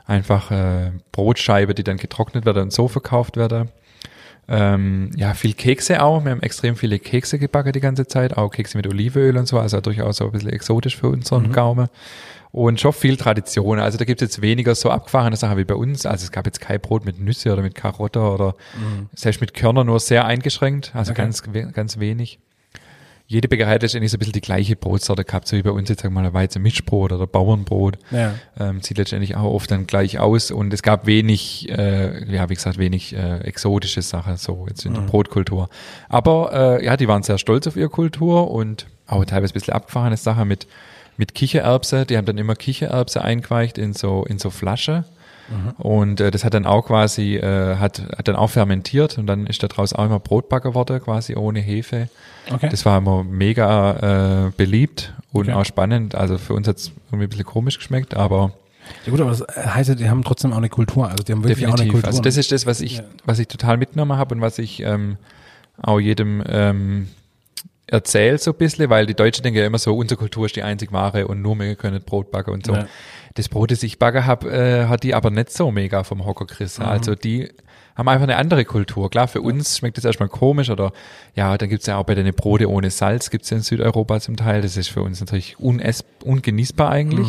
[0.05, 3.67] einfach äh, Brotscheibe, die dann getrocknet wird und so verkauft wird.
[4.49, 6.23] Ähm, ja, viel Kekse auch.
[6.25, 9.57] Wir haben extrem viele Kekse gebacken die ganze Zeit, auch Kekse mit Olivenöl und so,
[9.57, 11.87] also durchaus so ein bisschen exotisch für unseren Gaumen.
[12.51, 13.79] Und schon viel Tradition.
[13.79, 16.05] Also da gibt es jetzt weniger so abgefahrene Sachen wie bei uns.
[16.05, 18.55] Also es gab jetzt kein Brot mit Nüsse oder mit Karotte oder
[19.15, 21.21] selbst mit Körner nur sehr eingeschränkt, also Okay.
[21.23, 21.41] ganz,
[21.73, 22.39] ganz wenig.
[23.25, 25.89] Jede Bäckerei hat letztendlich so ein bisschen die gleiche Brotsorte gehabt, so wie bei uns
[25.89, 28.35] jetzt sagen wir mal ein Weizenmischbrot oder Bauernbrot Ja.
[28.59, 32.53] ähm, sieht letztendlich auch oft dann gleich aus und es gab wenig, äh, ja wie
[32.53, 35.69] gesagt, wenig äh, exotische Sachen so jetzt in der Brotkultur.
[36.09, 39.73] Aber äh, ja, die waren sehr stolz auf ihre Kultur und auch teilweise ein bisschen
[39.73, 40.67] abgefahrene Sachen mit
[41.15, 42.05] mit Kichererbse.
[42.05, 45.05] Die haben dann immer Kichererbse eingeweicht in so in so Flasche.
[45.77, 49.45] Und äh, das hat dann auch quasi, äh, hat, hat dann auch fermentiert und dann
[49.45, 52.09] ist da draus auch immer Brotbacker geworden, quasi ohne Hefe.
[52.51, 52.69] Okay.
[52.69, 55.53] Das war immer mega äh, beliebt und Okay.
[55.53, 56.15] auch spannend.
[56.15, 58.53] Also für uns hat es irgendwie ein bisschen komisch geschmeckt, aber
[59.05, 61.09] Ja gut, aber das heißt ja, die haben trotzdem auch eine Kultur.
[61.09, 61.91] Also die haben wirklich auch eine definitiv.
[61.93, 62.07] Kultur.
[62.09, 63.03] Also das ist das, was ich, Ja.
[63.25, 65.17] was ich total mitgenommen habe und was ich ähm,
[65.81, 67.07] auch jedem ähm,
[67.87, 70.63] erzähle so ein bisschen, weil die Deutschen denken ja immer so, unsere Kultur ist die
[70.63, 72.73] einzig wahre und nur wir können Brot backen und so.
[72.73, 72.87] Ja.
[73.35, 76.45] Das Brot, das ich backen habe, äh, hat die aber nicht so mega vom Hocker
[76.45, 76.83] gerissen.
[76.83, 77.49] Also die
[77.95, 79.09] haben einfach eine andere Kultur.
[79.09, 80.91] Klar, für uns schmeckt das erstmal komisch oder
[81.35, 84.35] ja, dann gibt's ja auch bei den Brote ohne Salz, gibt's ja in Südeuropa zum
[84.35, 84.61] Teil.
[84.61, 87.27] Das ist für uns natürlich uness ungenießbar eigentlich.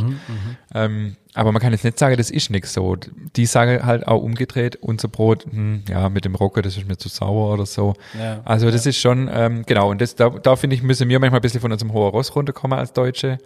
[0.74, 2.96] Ähm, aber man kann jetzt nicht sagen, das ist nix so.
[3.36, 6.96] Die sagen halt auch umgedreht, unser Brot, hm, ja, mit dem Rocker, das ist mir
[6.96, 7.94] zu sauer oder so.
[8.18, 8.40] Ja.
[8.44, 11.40] Also das ist schon, ähm, genau, und das, da, da finde ich, müssen wir manchmal
[11.40, 13.38] ein bisschen von unserem hohen Ross runterkommen als Deutsche.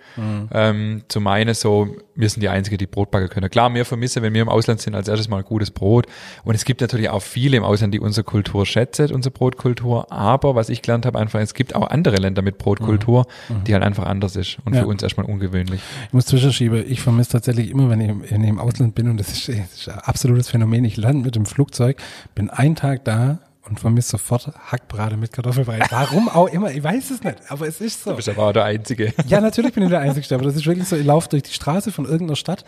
[0.52, 3.48] Ähm, zum einen so, wir sind die Einzige, die Brot backen können.
[3.50, 6.06] Klar, wir vermissen, wenn wir im Ausland sind, als erstes mal gutes Brot.
[6.44, 10.10] Und es gibt natürlich auch viele im Ausland, die unsere Kultur schätzen, unsere Brotkultur.
[10.12, 13.26] Aber was ich gelernt habe, einfach, es gibt auch andere Länder mit Brotkultur,
[13.66, 14.82] die halt einfach anders ist und Ja.
[14.82, 15.80] für uns erstmal ungewöhnlich.
[16.08, 19.18] Ich muss zwischenschieben, ich vermisse tatsächlich immer, wenn ich, wenn ich im Ausland bin, und
[19.18, 22.00] das ist, das ist ein absolutes Phänomen, ich lande mit dem Flugzeug,
[22.34, 23.38] bin einen Tag da
[23.68, 25.80] und vermisse sofort Hackbrate mit Kartoffelbrei.
[25.90, 28.10] Warum auch immer, ich weiß es nicht, aber es ist so.
[28.10, 29.12] Du bist aber auch der Einzige.
[29.26, 31.52] Ja, natürlich bin ich der Einzige, aber das ist wirklich so, ich laufe durch die
[31.52, 32.64] Straße von irgendeiner Stadt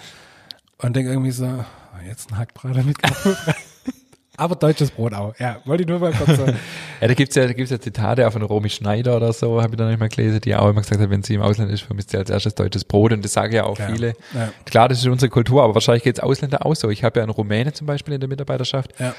[0.79, 1.65] und denke irgendwie so,
[2.07, 3.55] jetzt ein Hackbrate mit Kartoffelbrei.
[4.41, 5.35] Aber deutsches Brot auch.
[5.39, 6.57] Ja, wollte ich nur mal kurz sagen.
[7.01, 9.73] Ja, da gibt's ja, da gibt's ja Zitate auch von Romy Schneider oder so, habe
[9.75, 11.81] ich da nicht mal gelesen, die auch immer gesagt hat, wenn sie im Ausland ist,
[11.83, 13.13] vermisst sie als erstes deutsches Brot.
[13.13, 14.09] Und das sagen ja auch Ja, viele.
[14.35, 14.53] ja.
[14.67, 16.91] Klar, das ist unsere Kultur, aber wahrscheinlich geht's Ausländer auch so.
[16.91, 18.93] Ich habe ja einen Rumäne zum Beispiel in der Mitarbeiterschaft.
[18.99, 19.15] Ja.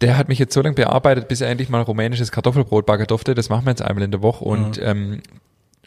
[0.00, 3.34] Der hat mich jetzt so lange bearbeitet, bis er endlich mal rumänisches Kartoffelbrot backen durfte.
[3.34, 4.44] Das machen wir jetzt einmal in der Woche.
[4.44, 5.20] Und ähm,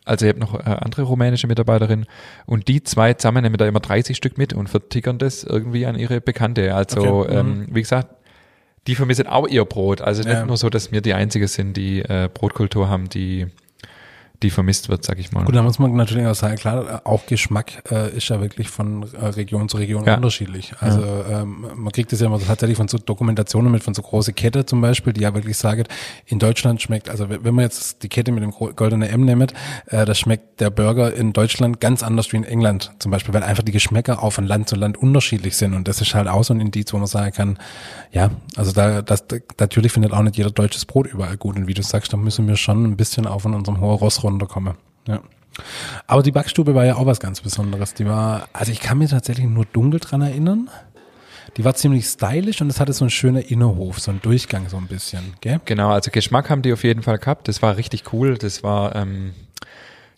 [0.05, 2.05] also ich habe noch äh, andere rumänische Mitarbeiterin
[2.45, 5.95] und die zwei zusammen nehmen da immer 30 Stück mit und vertickern das irgendwie an
[5.95, 6.75] ihre Bekannte.
[6.75, 7.39] Also Okay, mhm.
[7.39, 8.07] ähm, wie gesagt,
[8.87, 10.01] die vermissen auch ihr Brot.
[10.01, 10.45] Also nicht Ja.
[10.45, 13.47] nur so, dass wir die Einzige sind, die äh, Brotkultur haben, die
[14.41, 15.45] die vermisst wird, sag ich mal.
[15.45, 19.03] Gut, da muss man natürlich auch sagen, klar, auch Geschmack äh, ist ja wirklich von
[19.13, 20.15] äh, Region zu Region Ja.
[20.15, 20.73] unterschiedlich.
[20.79, 24.33] Also ähm, man kriegt es ja immer tatsächlich von so Dokumentationen mit, von so große
[24.33, 25.87] Kette zum Beispiel, die ja wirklich sagt,
[26.25, 29.53] in Deutschland schmeckt, also wenn man jetzt die Kette mit dem goldenen M nimmt,
[29.87, 33.43] äh, das schmeckt der Burger in Deutschland ganz anders wie in England zum Beispiel, weil
[33.43, 36.43] einfach die Geschmäcker auch von Land zu Land unterschiedlich sind und das ist halt auch
[36.43, 37.57] so ein Indiz, wo man sagen kann,
[38.11, 39.23] ja, also da, das,
[39.59, 42.47] natürlich findet auch nicht jeder deutsches Brot überall gut und wie du sagst, da müssen
[42.47, 44.75] wir schon ein bisschen auch von unserem hohen Ross runterkommen.
[45.07, 45.21] Ja.
[46.07, 47.93] Aber die Backstube war ja auch was ganz Besonderes.
[47.93, 50.69] Die war, also ich kann mir tatsächlich nur dunkel dran erinnern.
[51.57, 54.77] Die war ziemlich stylisch und es hatte so einen schönen Innerhof, so einen Durchgang so
[54.77, 55.61] ein bisschen, gell?
[55.65, 57.47] Genau, also Geschmack haben die auf jeden Fall gehabt.
[57.47, 58.39] Das war richtig cool.
[58.39, 59.33] Das war ähm,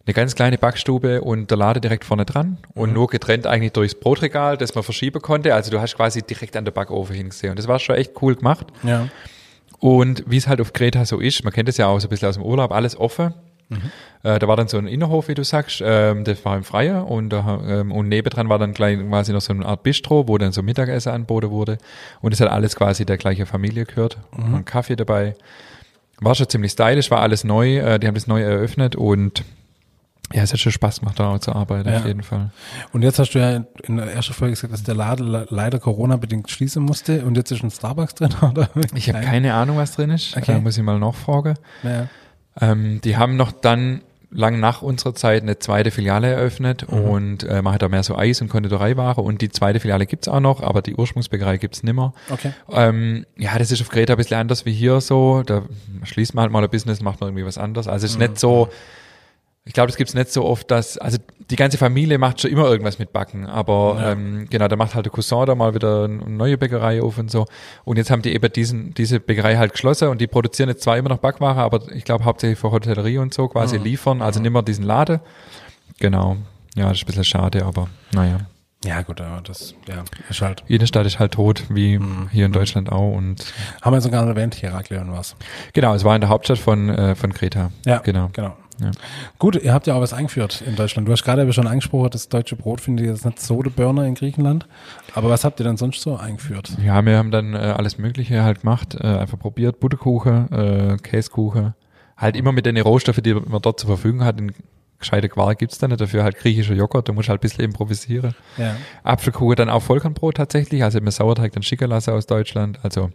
[0.06, 3.96] eine ganz kleine Backstube und der Lade direkt vorne dran und nur getrennt eigentlich durchs
[3.96, 5.54] Brotregal, das man verschieben konnte.
[5.54, 7.52] Also du hast quasi direkt an der Backofen hingesehen.
[7.52, 8.68] Und das war schon echt cool gemacht.
[8.84, 9.10] Ja.
[9.80, 12.10] Und wie es halt auf Kreta so ist, man kennt es ja auch so ein
[12.10, 13.34] bisschen aus dem Urlaub, alles offen.
[14.24, 17.02] Äh, da war dann so ein Innerhof, wie du sagst, ähm, das war im Freien
[17.02, 20.38] und, da, ähm, und nebendran war dann gleich quasi noch so eine Art Bistro, wo
[20.38, 21.78] dann so Mittagessen angeboten wurde.
[22.22, 24.18] Und es hat alles quasi der gleichen Familie gehört.
[24.32, 25.36] Und Kaffee dabei.
[26.20, 29.44] War schon ziemlich stylisch, war alles neu, äh, die haben das neu eröffnet und
[30.34, 31.98] ja, es hat schon Spaß gemacht, da auch zu arbeiten, Ja.
[32.00, 32.50] auf jeden Fall.
[32.94, 35.78] Und jetzt hast du ja in der ersten Folge gesagt, dass der Laden le- leider
[35.78, 38.70] Corona-bedingt schließen musste und jetzt ist ein Starbucks drin, oder?
[38.96, 40.36] Ich habe keine Ahnung, was drin ist.
[40.36, 40.54] Okay.
[40.54, 41.56] Äh, muss ich mal nachfragen.
[41.84, 42.08] Ja.
[42.62, 46.98] Ähm, die haben noch dann lang nach unserer Zeit eine zweite Filiale eröffnet Mhm.
[47.00, 50.28] und äh, man hat da mehr so Eis- und Konditoreiware und die zweite Filiale gibt's
[50.28, 52.14] auch noch, aber die Ursprungsbäckerei gibt's nimmer.
[52.30, 52.52] Okay.
[52.70, 55.44] Ähm, ja, das ist auf Kreta ein bisschen anders wie hier so.
[55.46, 55.64] Da
[56.04, 57.88] schließt man halt mal ein Business, macht man irgendwie was anderes.
[57.88, 58.24] Also es ist Mhm.
[58.26, 58.68] nicht so,
[59.68, 61.18] ich glaube, das gibt's nicht so oft, dass, also
[61.50, 64.12] die ganze Familie macht schon immer irgendwas mit Backen, aber Ja.
[64.12, 67.30] ähm, genau, da macht halt der Cousin da mal wieder eine neue Bäckerei auf und
[67.32, 67.46] so.
[67.84, 70.98] Und jetzt haben die eben diesen, diese Bäckerei halt geschlossen und die produzieren jetzt zwar
[70.98, 74.52] immer noch Backware, aber ich glaube hauptsächlich für Hotellerie und so quasi liefern, also nicht
[74.52, 75.20] mehr diesen Laden.
[76.00, 76.38] Genau.
[76.76, 78.40] Ja, das ist ein bisschen schade, aber naja.
[78.84, 80.64] Ja, gut, aber das, ja, ist halt.
[80.68, 82.30] Innenstadt ist halt tot, wie Mhm.
[82.32, 83.44] hier in Deutschland auch und
[83.82, 85.36] Haben wir sogar erwähnt, Heraklion war's.
[85.74, 87.72] Genau, es war in der Hauptstadt von, äh, von Kreta.
[87.86, 88.30] Ja, Genau.
[88.34, 88.56] genau.
[88.80, 88.92] Ja.
[89.40, 91.08] Gut, ihr habt ja auch was eingeführt in Deutschland.
[91.08, 94.06] Du hast gerade schon angesprochen, das deutsche Brot finde ich jetzt nicht so der Burner
[94.06, 94.68] in Griechenland.
[95.14, 96.72] Aber was habt ihr denn sonst so eingeführt?
[96.84, 101.74] Ja, wir haben dann äh, alles Mögliche halt gemacht, äh, einfach probiert, Butterkuchen, äh, Käsekuchen,
[102.18, 104.40] halt immer mit den Rohstoffen, die man dort zur Verfügung hat.
[104.40, 104.54] In
[105.00, 107.66] gescheite Quark gibt's da nicht, dafür halt griechischer Joghurt, da musst du halt ein bisschen
[107.66, 108.36] improvisieren.
[108.58, 108.76] Ja.
[109.04, 112.80] Apfelkuchen dann auch Vollkornbrot tatsächlich, also mit Sauerteig dann schicken lassen aus Deutschland.
[112.84, 113.12] Also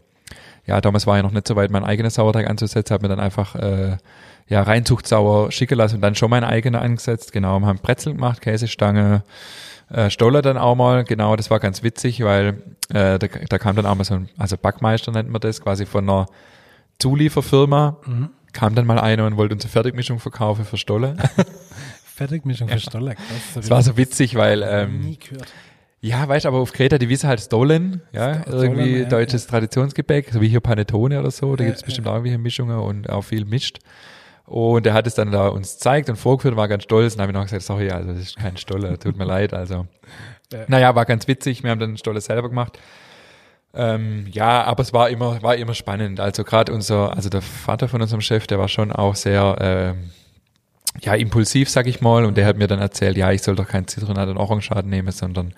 [0.67, 3.21] ja, damals war ja noch nicht so weit, meinen eigenen Sauerteig anzusetzen, habe mir dann
[3.21, 3.97] einfach äh,
[4.51, 7.33] ja Reinzuchtsauer schicken lassen und dann schon meine eigene angesetzt.
[7.33, 9.23] Genau, wir haben Brezel gemacht, Käsestange,
[9.91, 11.05] äh, Stoller dann auch mal.
[11.05, 14.29] Genau, das war ganz witzig, weil äh, da, da kam dann auch mal so ein,
[14.37, 16.27] also Backmeister nennt man das, quasi von einer
[16.99, 17.97] Zulieferfirma.
[18.53, 21.17] Kam dann mal einer und wollte unsere Fertigmischung verkaufen für Stolle.
[22.15, 23.15] Fertigmischung für Stoller.
[23.55, 25.53] Das war so witzig, weil ähm, nie gehört.
[26.03, 30.31] Ja, weißt aber auf Kreta, die wissen halt Stollen, ja, Sto- irgendwie ja, deutsches Traditionsgebäck,
[30.33, 33.23] so wie hier Panettone oder so, da Ja, gibt's bestimmt auch irgendwelche Mischungen und auch
[33.23, 33.79] viel mischt.
[34.51, 37.31] Und er hat es dann da uns gezeigt und vorgeführt, war ganz stolz und habe
[37.31, 39.87] ich noch gesagt, sorry, also das ist kein Stolle, tut mir leid, also.
[40.53, 40.65] Ja.
[40.67, 42.77] Naja, war ganz witzig, wir haben dann Stolle selber gemacht.
[43.73, 46.19] Ähm, ja, aber es war immer, war immer spannend.
[46.19, 50.11] Also gerade unser, also der Vater von unserem Chef, der war schon auch sehr, ähm,
[51.03, 53.69] ja, impulsiv, sag ich mal, und der hat mir dann erzählt, ja, ich soll doch
[53.69, 55.55] kein Zitronat und Orangenschalen nehmen, sondern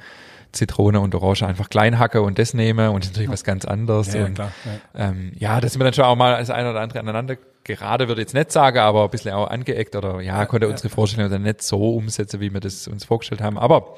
[0.52, 3.64] Zitrone und Orange einfach klein hacke und das nehme und das ist natürlich was ganz
[3.64, 4.12] anderes.
[4.12, 4.52] Ja, ja, und, klar.
[4.94, 5.08] Ja.
[5.08, 8.08] Ähm, ja, das sind wir dann schon auch mal das eine oder andere aneinander gerade,
[8.08, 11.30] würde ich jetzt nicht sagen, aber ein bisschen auch angeeckt oder ja, konnte unsere Vorstellung
[11.30, 13.58] dann nicht so umsetzen, wie wir das uns vorgestellt haben.
[13.58, 13.94] Aber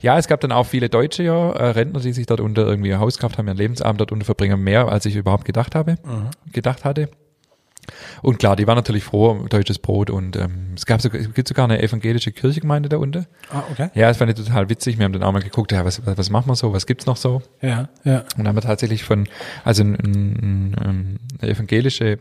[0.00, 2.90] ja, es gab dann auch viele Deutsche ja, äh, Rentner, die sich dort unter irgendwie
[2.90, 5.96] ihr Haus gekauft haben, ihren Lebensabend dort unter verbringen, mehr als ich überhaupt gedacht habe,
[6.52, 7.08] gedacht hatte.
[8.22, 11.32] Und klar, die waren natürlich froh um deutsches Brot und ähm, es gab sogar, es
[11.32, 13.26] gibt sogar eine evangelische Kirchengemeinde da unten.
[13.50, 13.90] Ah, okay.
[13.94, 14.98] Ja, das fand ich total witzig.
[14.98, 17.06] Wir haben dann auch mal geguckt, ja, was, was, was machen wir so, was gibt's
[17.06, 17.42] noch so?
[17.60, 18.20] Ja, ja.
[18.20, 19.28] Und dann haben wir tatsächlich von,
[19.64, 22.18] also ein, ein, ein, eine evangelische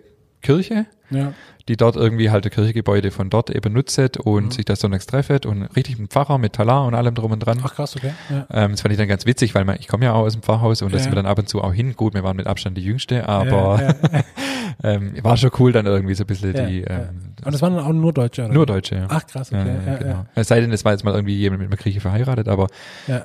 [0.48, 1.34] Kirche, Ja.
[1.68, 4.52] die dort irgendwie halt das Kirchengebäude von dort eben nutzt und Mhm.
[4.52, 7.60] sich das sonntags treffet und richtig mit Pfarrer, mit Talar und allem drum und dran.
[7.64, 8.12] Ach krass, okay.
[8.30, 8.48] Ja.
[8.52, 10.42] Ähm, das fand ich dann ganz witzig, weil man, ich komme ja auch aus dem
[10.44, 11.04] Pfarrhaus und da Ja.
[11.04, 11.96] sind wir dann ab und zu auch hin.
[11.96, 13.96] Gut, wir waren mit Abstand die Jüngste, aber
[14.84, 17.86] ähm, war schon cool dann irgendwie so ein bisschen die, ähm, Und das waren dann
[17.86, 18.54] auch nur Deutsche, oder?
[18.54, 19.08] nur Deutsche, ja.
[19.10, 19.76] Ach krass, Ja, okay.
[19.86, 20.26] ja, genau.
[20.36, 22.68] Es sei denn, es war jetzt mal irgendwie jemand mit einer Grieche verheiratet, aber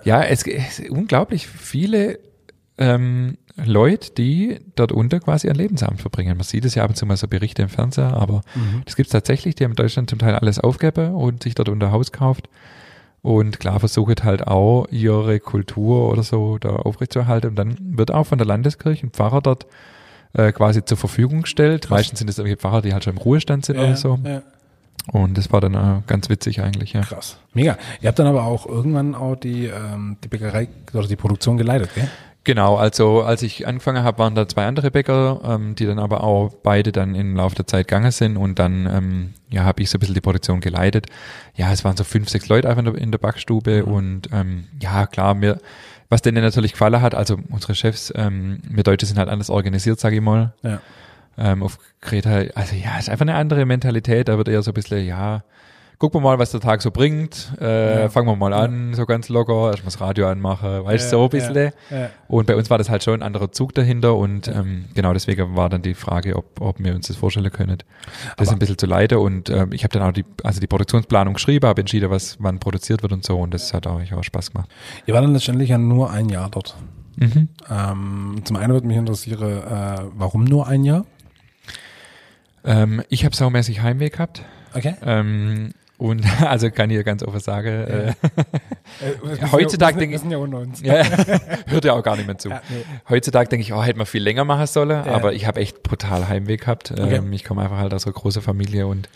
[0.05, 0.23] ja.
[0.23, 2.19] es es unglaublich viele
[2.79, 6.37] ähm, Leute, die dort unter quasi ein Lebensabend verbringen.
[6.37, 8.83] Man sieht es ja ab und zu mal so Berichte im Fernseher, aber Mhm.
[8.85, 9.55] das gibt's tatsächlich.
[9.55, 12.49] Die haben in Deutschland zum Teil alles aufgegeben und sich dort unter Haus kauft.
[13.21, 17.51] Und klar versucht halt auch ihre Kultur oder so da aufrechtzuerhalten.
[17.51, 19.67] Und dann wird auch von der Landeskirche ein Pfarrer dort
[20.33, 21.89] äh, quasi zur Verfügung gestellt.
[21.91, 24.19] Meistens sind es irgendwelche Pfarrer, die halt schon im Ruhestand sind ja, oder so.
[24.25, 24.43] Ja.
[25.13, 27.03] Und das war dann äh, ganz witzig eigentlich, ja.
[27.03, 27.37] Krass.
[27.55, 27.77] Mega.
[28.01, 31.91] Ihr habt dann aber auch irgendwann auch die, ähm, die Bäckerei oder die Produktion geleitet,
[31.95, 32.09] gell?
[32.45, 36.25] Genau, also als ich angefangen habe, waren da zwei andere Bäcker, ähm, die dann aber
[36.25, 39.91] auch beide dann im Laufe der Zeit gegangen sind und dann ähm, ja habe ich
[39.91, 41.07] so ein bisschen die Produktion geleitet.
[41.55, 44.65] Ja, es waren so fünf, sechs Leute einfach in der, in der Backstube und ähm,
[44.81, 45.61] ja klar, mir
[46.09, 49.99] was denen natürlich gefallen hat, also unsere Chefs, ähm, wir Deutsche sind halt anders organisiert,
[49.99, 50.53] sage ich mal.
[50.63, 50.83] Ja.
[51.39, 54.75] Ähm, auf Kreta, also ja, ist einfach eine andere Mentalität, da wird eher so ein
[54.75, 55.43] bisschen, ja,
[56.03, 58.09] gucken wir mal, was der Tag so bringt, äh, Ja.
[58.09, 61.23] fangen wir mal an, so ganz locker, erstmal das Radio anmachen, weißt du, Ja, so
[61.25, 61.73] ein bisschen.
[61.91, 62.11] Ja.
[62.27, 65.55] Und bei uns war das halt schon ein anderer Zug dahinter und ähm, genau deswegen
[65.55, 67.79] war dann die Frage, ob, ob wir uns das vorstellen können,
[68.37, 70.67] das Aber- ein bisschen zu leiten und ähm, ich habe dann auch die, also die
[70.67, 74.25] Produktionsplanung geschrieben, habe entschieden, was wann produziert wird und so und das hat auch, auch
[74.25, 74.71] Spaß gemacht.
[75.07, 76.75] Ihr war dann letztendlich ja nur ein Jahr dort.
[77.15, 77.49] Mhm.
[77.71, 81.05] Ähm, zum einen würde mich interessieren, äh, warum nur ein Jahr?
[82.65, 84.43] Ähm, ich habe saumäßig Heimweh gehabt
[84.75, 84.95] Okay.
[85.03, 88.13] ähm, und also kann ich ganz offen sagen, äh,
[89.53, 91.05] heutzutage denke ich- ja ja,
[91.67, 92.49] hört ja auch gar nicht mehr zu.
[92.51, 92.85] Ja, nee.
[93.09, 95.05] Heutzutage denke ich, oh, hätte man viel länger machen sollen, Ja.
[95.15, 96.91] aber ich habe echt brutal Heimweh gehabt.
[96.91, 97.17] Okay.
[97.17, 99.09] Ähm, ich komme einfach halt aus einer großen Familie und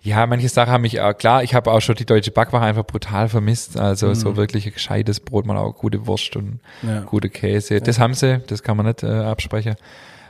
[0.00, 2.84] ja, manche Sachen haben mich, auch, klar, ich habe auch schon die deutsche Backware einfach
[2.84, 3.76] brutal vermisst.
[3.76, 6.88] Also so wirklich ein gescheites Brot, mal auch gute Wurst und Mhm.
[6.88, 7.00] Ja.
[7.00, 7.80] gute Käse.
[7.80, 9.74] Das haben sie, das kann man nicht äh, absprechen.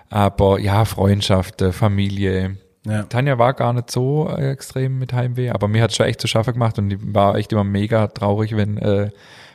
[0.08, 2.56] Aber ja, Freundschaft, äh, Familie.
[2.88, 3.02] Ja.
[3.04, 6.26] Tanja war gar nicht so äh, extrem mit Heimweh, aber mir hat schon echt zu
[6.26, 9.10] schaffen gemacht und die war echt immer mega traurig, wenn, äh,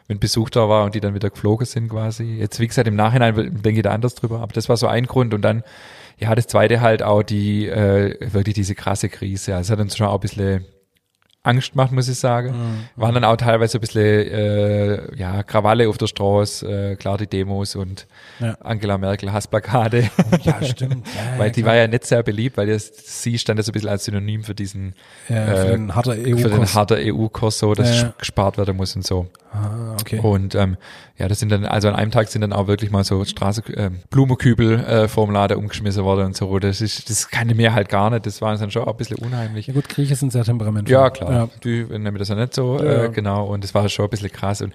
[0.07, 2.23] wenn Besuch da war und die dann wieder geflogen sind quasi.
[2.23, 5.07] Jetzt, wie gesagt, im Nachhinein denke ich da anders drüber, aber das war so ein
[5.07, 5.63] Grund und dann,
[6.19, 9.55] ja, das zweite halt auch die, äh, wirklich diese krasse Krise.
[9.55, 10.65] Also es hat uns schon auch ein bisschen
[11.43, 12.87] Angst gemacht, muss ich sagen.
[12.95, 17.27] Waren dann auch teilweise ein bisschen, äh, ja, Krawalle auf der Straße, äh, klar die
[17.27, 18.07] Demos und
[18.39, 18.55] Ja.
[18.61, 20.09] Angela Merkel Hassplakate.
[20.41, 21.05] Ja, stimmt.
[21.13, 21.73] Ja, weil die klar.
[21.73, 24.43] war ja nicht sehr beliebt, weil das, sie stand ja so ein bisschen als Synonym
[24.43, 24.95] für diesen,
[25.27, 26.37] ja, für äh, den harter EU.
[26.37, 28.13] für den harter EU-Kurs so, dass ja.
[28.17, 29.27] gespart werden muss und so.
[29.53, 30.19] Ah, okay.
[30.19, 30.77] Und ähm,
[31.17, 33.61] ja, das sind dann, also an einem Tag sind dann auch wirklich mal so Straße,
[33.75, 36.57] äh, Blumenkübel äh, vorm Laden umgeschmissen worden und so.
[36.59, 38.25] Das ist, das kannte mir halt gar nicht.
[38.25, 39.67] Das war dann schon auch ein bisschen unheimlich.
[39.67, 40.91] Ja gut, Grieche sind sehr temperamentvoll.
[40.93, 41.31] Ja, klar.
[41.31, 41.49] Ja.
[41.63, 43.05] Die nehmen das ja nicht so, Ja.
[43.05, 43.45] äh, genau.
[43.45, 44.61] Und das war schon ein bisschen krass.
[44.61, 44.73] Und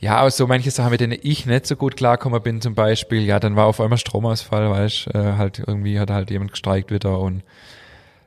[0.00, 3.22] ja, auch so manche Sachen, mit denen ich nicht so gut klarkommen bin, zum Beispiel,
[3.22, 7.18] ja, dann war auf einmal Stromausfall, weißt äh, halt irgendwie hat halt jemand gestreikt wieder
[7.20, 7.42] und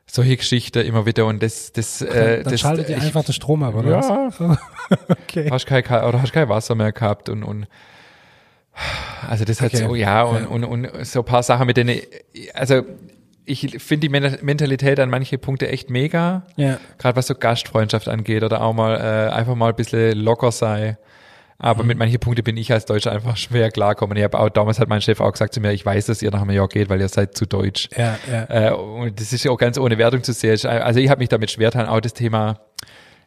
[0.10, 3.34] solche Geschichten immer wieder und das, das, äh, Dann das, schaltet ihr ich- einfach den
[3.34, 3.90] Strom ab, oder?
[3.92, 4.30] Ja.
[4.38, 4.58] was?
[5.10, 5.50] okay.
[5.52, 7.68] hast kein, oder hast kein Wasser mehr gehabt und, und
[9.28, 9.86] also das hat Okay.
[9.86, 10.48] so, ja, und, Ja.
[10.48, 12.00] Und, und so ein paar Sachen, mit denen,
[12.54, 12.84] also
[13.46, 16.78] ich finde die Men- Mentalität an manche Punkte echt mega, Ja.
[16.98, 20.98] gerade was so Gastfreundschaft angeht oder auch mal äh, einfach mal ein bisschen locker sei.
[21.60, 21.88] Aber Mhm.
[21.88, 24.16] mit manchen Punkten bin ich als Deutscher einfach schwer klarkommen.
[24.18, 26.30] Ich habe auch damals hat mein Chef auch gesagt zu mir, ich weiß, dass ihr
[26.30, 27.90] nach einem Jahr geht, weil ihr seid zu deutsch.
[27.98, 28.70] Ja, ja.
[28.70, 30.58] Äh, und das ist ja auch ganz ohne Wertung zu sehen.
[30.68, 32.60] Also ich habe mich damit schwer getan, auch das Thema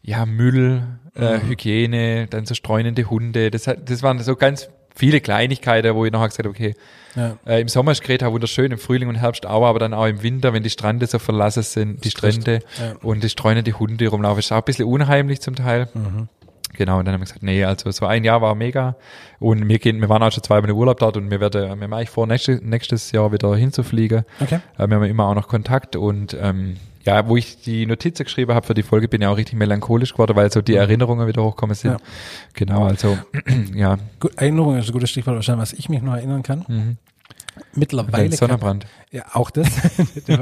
[0.03, 0.83] ja, Müll,
[1.17, 1.49] äh, Mhm.
[1.49, 3.51] Hygiene, dann so streunende Hunde.
[3.51, 6.75] Das, hat, das waren so ganz viele Kleinigkeiten, wo ich nachher gesagt habe, okay,
[7.17, 7.37] ja.
[7.47, 10.23] äh, im Sommer ist Kreta wunderschön, im Frühling und Herbst auch, aber dann auch im
[10.23, 12.11] Winter, wenn die Strände so verlassen sind, die.
[12.11, 12.93] Strände Ja.
[13.03, 15.89] und die streunende Hunde rumlaufen, ist auch ein bisschen unheimlich zum Teil.
[15.95, 16.29] Mhm.
[16.75, 18.97] Genau, und dann haben wir gesagt, nee, also so ein Jahr war mega.
[19.39, 21.71] Und wir gehen, wir waren auch schon zwei Monate Urlaub dort und wir werden, wir
[21.71, 24.25] haben eigentlich vor, nächstes, nächstes Jahr wieder hinzufliegen.
[24.41, 24.61] Okay.
[24.79, 28.55] Äh, wir haben immer auch noch Kontakt und ähm, ja, wo ich die Notizen geschrieben
[28.55, 31.43] habe für die Folge, bin ich auch richtig melancholisch geworden, weil so die Erinnerungen wieder
[31.43, 31.93] hochkommen sind.
[31.93, 31.97] Ja.
[32.55, 33.19] Genau, also
[33.75, 36.65] ja, Gut, Erinnerung ist ein gutes Stichwort wahrscheinlich, was ich mich noch erinnern kann.
[36.69, 36.97] mhm.
[37.75, 38.29] Mittlerweile.
[38.29, 38.87] Dein Sonnenbrand.
[39.11, 39.69] Ja, auch das.
[40.27, 40.39] den,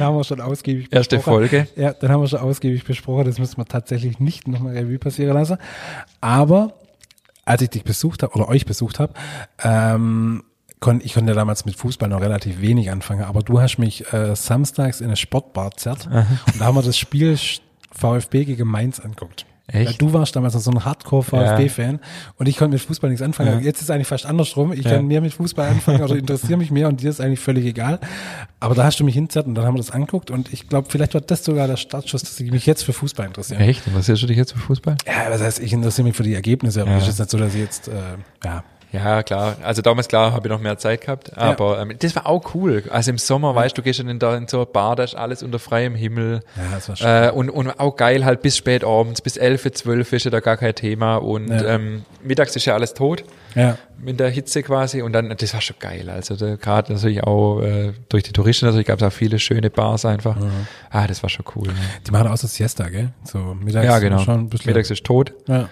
[0.00, 1.48] haben wir schon ausgiebig Erste besprochen.
[1.48, 1.68] Folge.
[1.76, 3.24] Ja, den haben wir schon ausgiebig besprochen.
[3.24, 5.58] Das müssen wir tatsächlich nicht nochmal Revue passieren lassen.
[6.20, 6.74] Aber
[7.44, 9.14] als ich dich besucht habe oder euch besucht habe,
[9.62, 10.44] ähm,
[10.80, 14.34] kon, ich konnte damals mit Fußball noch relativ wenig anfangen, aber du hast mich äh,
[14.36, 17.38] samstags in eine Sportbar zerrt und da haben wir das Spiel
[17.90, 19.46] VfB gegen Mainz anguckt.
[19.68, 19.92] Echt?
[19.92, 22.00] Ja, du warst damals noch so ein Hardcore-VfB-Fan
[22.36, 23.60] und ich konnte mit Fußball nichts anfangen.
[23.60, 23.64] Ja.
[23.64, 24.72] Jetzt ist es eigentlich fast andersrum.
[24.72, 24.96] Ich Ja.
[24.96, 28.00] kann mehr mit Fußball anfangen oder interessiere mich mehr und dir ist eigentlich völlig egal.
[28.60, 30.88] Aber da hast du mich hinzerrt und dann haben wir das angeguckt und ich glaube,
[30.90, 33.60] vielleicht war das sogar der Startschuss, dass ich mich jetzt für Fußball interessiere.
[33.60, 33.86] Echt?
[33.86, 34.96] Interessierst du dich jetzt für Fußball?
[35.06, 36.98] Ja, das heißt, ich interessiere mich für die Ergebnisse, aber Ja.
[36.98, 37.92] es ist nicht so, dass ich jetzt, äh,
[38.44, 39.56] ja, Ja, klar.
[39.62, 41.36] Also damals, klar, habe ich noch mehr Zeit gehabt.
[41.36, 42.84] Aber ähm, das war auch cool.
[42.90, 45.14] Also im Sommer, weißt du, gehst dann in, da in so eine Bar, da ist
[45.14, 46.40] alles unter freiem Himmel.
[46.56, 47.06] Ja, das war schön.
[47.08, 50.40] Äh, und, und auch geil halt bis spät abends, bis 11, 12 ist ja da
[50.40, 51.16] gar kein Thema.
[51.16, 51.64] Und Ja.
[51.74, 53.24] ähm, mittags ist ja alles tot.
[53.54, 53.76] ja.
[54.04, 56.10] in der Hitze quasi und dann, das war schon geil.
[56.10, 60.04] Also gerade natürlich auch äh, durch die Touristen natürlich gab es auch viele schöne Bars
[60.04, 60.36] einfach.
[60.90, 61.68] Ah, das war schon cool.
[61.68, 61.74] Ne?
[62.06, 63.10] Die machen auch so Siesta, gell?
[63.24, 64.18] So mittags Ja, genau.
[64.18, 64.66] schon ein bisschen.
[64.70, 65.68] Mittags ist tot Ja.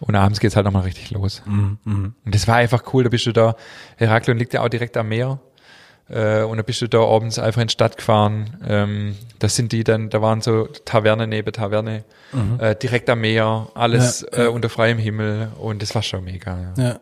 [0.00, 1.42] Und abends geht's halt nochmal richtig los.
[2.24, 3.04] Und das war einfach cool.
[3.04, 3.54] Da bist du da,
[3.96, 5.38] Heraklion liegt ja auch direkt am Meer.
[6.08, 8.56] Äh, und da bist du da abends einfach in die Stadt gefahren.
[8.66, 12.04] Ähm, das sind die dann, da waren so Taverne neben Taverne,
[12.58, 16.74] äh, direkt am Meer, alles Ja, äh, unter freiem Himmel und das war schon mega.
[16.76, 16.84] Ja.
[16.84, 17.00] Ja.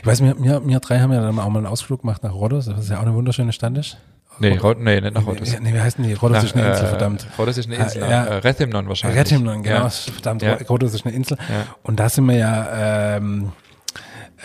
[0.00, 2.32] Ich weiß, wir, wir, wir drei haben ja dann auch mal einen Ausflug gemacht nach
[2.32, 3.98] Rhodos, was ja auch eine wunderschöne Stadt ist.
[4.38, 5.60] Nee, Rod, nee, nicht nach Nee, Rhodos.
[5.60, 6.12] nee, wie heißt denn die?
[6.14, 7.26] Rhodos ist eine Insel, äh, verdammt.
[7.38, 8.02] Rhodos ist eine Insel.
[8.04, 8.24] Ah, ja.
[8.24, 9.18] Äh, Rethymnon wahrscheinlich.
[9.20, 9.76] Rethymnon, genau.
[9.84, 9.88] Ja.
[9.90, 10.54] Verdammt, Ja.
[10.68, 11.38] Rhodos ist eine Insel.
[11.48, 11.66] Ja.
[11.82, 13.52] Und da sind wir ja ähm,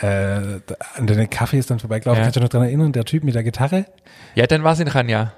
[0.00, 2.18] äh, an den Cafés dann vorbeigelaufen.
[2.20, 2.24] Ja.
[2.24, 2.92] Kannst du dich noch dran erinnern?
[2.92, 3.86] Der Typ mit der Gitarre?
[4.34, 5.32] Ja, dann war's in Chania.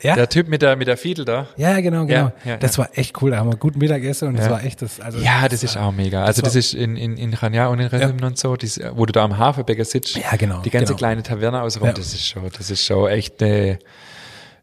[0.00, 0.14] Ja?
[0.14, 1.48] Der Typ mit der, mit der Fiedel da.
[1.56, 2.30] ja, genau, genau.
[2.44, 3.32] Ja, ja, das war echt cool.
[3.32, 5.00] Da haben wir gut Mittagessen und das war echt das.
[5.00, 6.24] Also Ja, das ist auch mega.
[6.24, 9.12] Also das war- ist in, in, in Chania und in Rethymnon so, dies, wo du
[9.12, 10.16] da am Hafenbecker sitzt.
[10.16, 10.98] Ja, genau, Die ganze genau.
[10.98, 11.94] kleine Taverne außenrum, Ja.
[11.94, 13.78] das ist schon, das ist schon echt eine,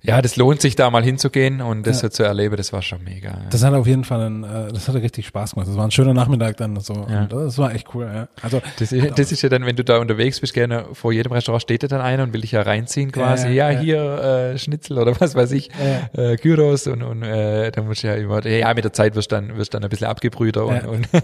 [0.06, 2.08] ja, das lohnt sich da mal hinzugehen und das Ja.
[2.08, 3.30] so zu erleben, das war schon mega.
[3.30, 3.42] Ja.
[3.50, 5.68] Das hat auf jeden Fall, ein, äh, das hatte richtig Spaß gemacht.
[5.68, 7.06] Das war ein schöner Nachmittag dann so.
[7.10, 7.26] Ja.
[7.26, 8.10] Das war echt cool.
[8.14, 8.28] Ja.
[8.42, 11.32] Also Das ist, das ist ja dann, wenn du da unterwegs bist, gerne vor jedem
[11.32, 13.50] Restaurant steht da dann einer und will dich ja reinziehen quasi.
[13.50, 15.70] ja, hier äh, Schnitzel oder was weiß ich,
[16.14, 19.32] äh, Gyros und, und äh, dann musst du ja immer, ja, mit der Zeit wirst
[19.32, 21.08] du dann, wirst dann ein bisschen abgebrühter und, und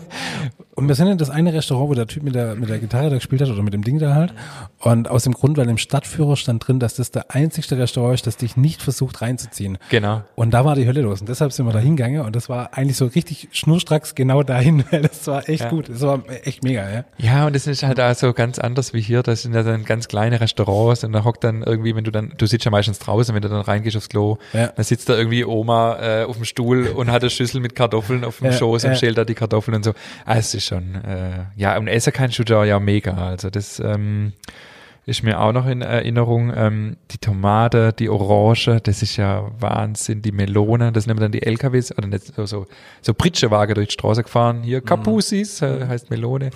[0.74, 3.10] Und wir sind in das eine Restaurant, wo der Typ mit der, mit der Gitarre
[3.10, 4.34] da gespielt hat oder mit dem Ding da halt.
[4.80, 8.26] Und aus dem Grund, weil im Stadtführer stand drin, dass das der einzigste Restaurant ist,
[8.26, 9.77] das dich nicht versucht reinzuziehen.
[9.89, 10.23] genau.
[10.36, 11.21] Und da war die Hölle los.
[11.21, 12.21] Und deshalb sind wir da hingegangen.
[12.21, 15.69] Und das war eigentlich so richtig schnurstracks genau dahin, weil das war echt Ja.
[15.69, 15.89] gut.
[15.89, 17.03] Das war echt mega, ja.
[17.17, 19.23] Ja, und das ist halt da so ganz anders wie hier.
[19.23, 22.34] Das sind ja dann ganz kleine Restaurants und da hockt dann irgendwie, wenn du dann,
[22.38, 24.67] du sitzt ja meistens draußen, wenn du dann reingehst aufs Klo, Ja.
[24.67, 28.23] dann sitzt da irgendwie Oma äh, auf dem Stuhl und hat eine Schüssel mit Kartoffeln
[28.23, 29.93] auf dem Ja, Schoß und schält da die Kartoffeln und so.
[30.25, 33.13] Ah, es ist schon, äh, ja, und essen kannst du da ja mega.
[33.15, 34.34] Also das ähm,
[35.05, 36.53] ist mir auch noch in Erinnerung.
[36.55, 40.21] Ähm, die Tomate, die Orange, das ist ja Wahnsinn.
[40.21, 42.67] Die Melone, das nehmen dann die LKWs, oder nicht so, so,
[43.01, 44.61] so Pritschewagen durch die Straße gefahren.
[44.63, 46.51] Hier Kapusis, äh, heißt Melone.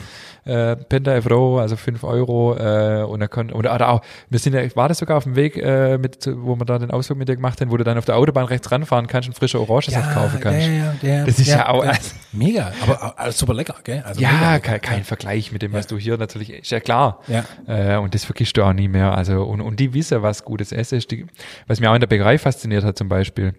[0.45, 2.55] Äh, Penta Euro, also fünf Euro.
[2.55, 5.35] Äh, und da konnte, oder, oder auch, wir sind ja, war das sogar auf dem
[5.35, 7.97] Weg, äh, mit, wo wir da den Ausflug mit dir gemacht haben, wo du dann
[7.97, 10.67] auf der Autobahn rechts ranfahren kannst und frische Orangensaft kaufen kannst.
[10.67, 11.83] Ja, ja, ja, Das ist ja auch-
[12.31, 14.03] mega, aber auch super lecker, gell?
[14.05, 17.21] Also Ja, mega kein, kein Vergleich mit dem, was du hier natürlich, ist ja klar.
[17.27, 17.43] Ja.
[17.67, 19.15] Äh, und das vergisst du auch nie mehr.
[19.17, 21.09] Also, und, und die wissen, was gutes Essen ist.
[21.09, 21.25] Die,
[21.67, 23.53] was mir auch in der Bäckerei fasziniert hat zum Beispiel.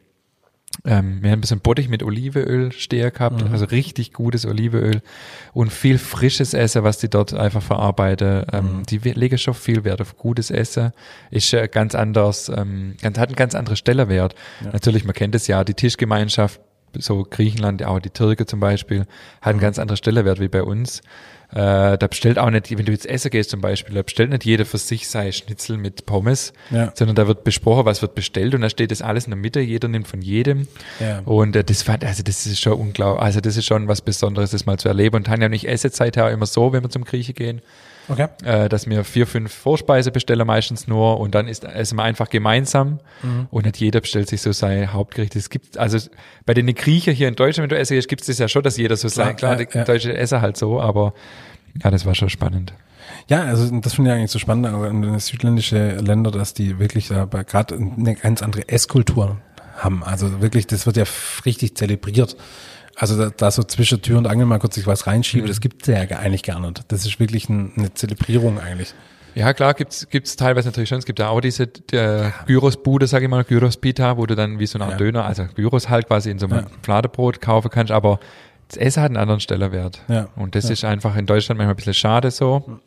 [0.84, 3.52] Ähm, wir haben ein bisschen Bottich mit Olivenöl stehen gehabt, Mhm.
[3.52, 5.00] also richtig gutes Olivenöl
[5.54, 8.44] und viel frisches Essen, was die dort einfach verarbeiten.
[8.52, 8.82] Ähm, Mhm.
[8.84, 10.92] Die legen schon viel Wert auf gutes Essen.
[11.30, 14.34] Ist äh, ganz anders, ähm, ganz, hat einen ganz anderen Stellerwert.
[14.70, 16.60] Natürlich, man kennt es ja, die Tischgemeinschaft,
[16.98, 19.50] so Griechenland, auch die Türke zum Beispiel, hat Mhm.
[19.50, 21.00] einen ganz anderen Stellerwert wie bei uns.
[21.52, 24.44] Äh, da bestellt auch nicht, wenn du jetzt essen gehst zum Beispiel, da bestellt nicht
[24.44, 26.92] jeder für sich sei Schnitzel mit Pommes, Ja.
[26.94, 29.60] sondern da wird besprochen, was wird bestellt und da steht das alles in der Mitte,
[29.60, 30.66] jeder nimmt von jedem.
[31.00, 31.20] Ja.
[31.24, 34.50] Und äh, das fand, also das ist schon unglaublich, also das ist schon was Besonderes,
[34.50, 35.16] das mal zu erleben.
[35.16, 37.62] Und Tanja und ich esse seither immer so, wenn wir zum Grieche gehen,
[38.08, 38.28] Okay.
[38.44, 42.28] äh, dass wir vier, fünf Vorspeise bestellen meistens nur und dann ist essen wir einfach
[42.28, 43.46] gemeinsam Mhm.
[43.50, 45.34] und nicht jeder bestellt sich so sein Hauptgericht.
[45.36, 45.98] Es gibt, also
[46.44, 48.62] bei den Griechen hier in Deutschland, wenn du essen gehst, gibt es das ja schon,
[48.62, 49.84] dass jeder so sein, klar, ja, die ja.
[49.84, 51.14] deutsche Essen halt so, aber
[51.82, 52.72] ja, das war schon spannend.
[53.28, 57.08] Ja, also das finde ich eigentlich so spannend auch in südländische Länder, dass die wirklich
[57.08, 59.36] da gerade eine ganz andere Esskultur
[59.76, 60.02] haben.
[60.04, 61.04] Also wirklich, das wird ja
[61.44, 62.36] richtig zelebriert.
[62.98, 65.86] Also da, da so zwischen Tür und Angel mal kurz sich was reinschiebe, das gibt's
[65.86, 66.82] ja eigentlich gar nicht.
[66.88, 68.94] Das ist wirklich ein, eine Zelebrierung eigentlich.
[69.34, 70.98] Ja, klar, gibt's gibt's teilweise natürlich schon.
[70.98, 74.66] Es gibt ja auch diese äh, Gyros-Bude, sage ich mal, Gyros-Pita, wo du dann wie
[74.66, 74.96] so eine Art Ja.
[74.98, 76.66] Döner, also Gyros halt quasi in so einem Ja.
[76.82, 78.18] Fladebrot kaufen kannst, aber
[78.68, 80.00] das Essen hat einen anderen Stellerwert.
[80.08, 80.28] Ja.
[80.36, 80.70] Und das Ja.
[80.72, 82.80] ist einfach in Deutschland manchmal ein bisschen schade so.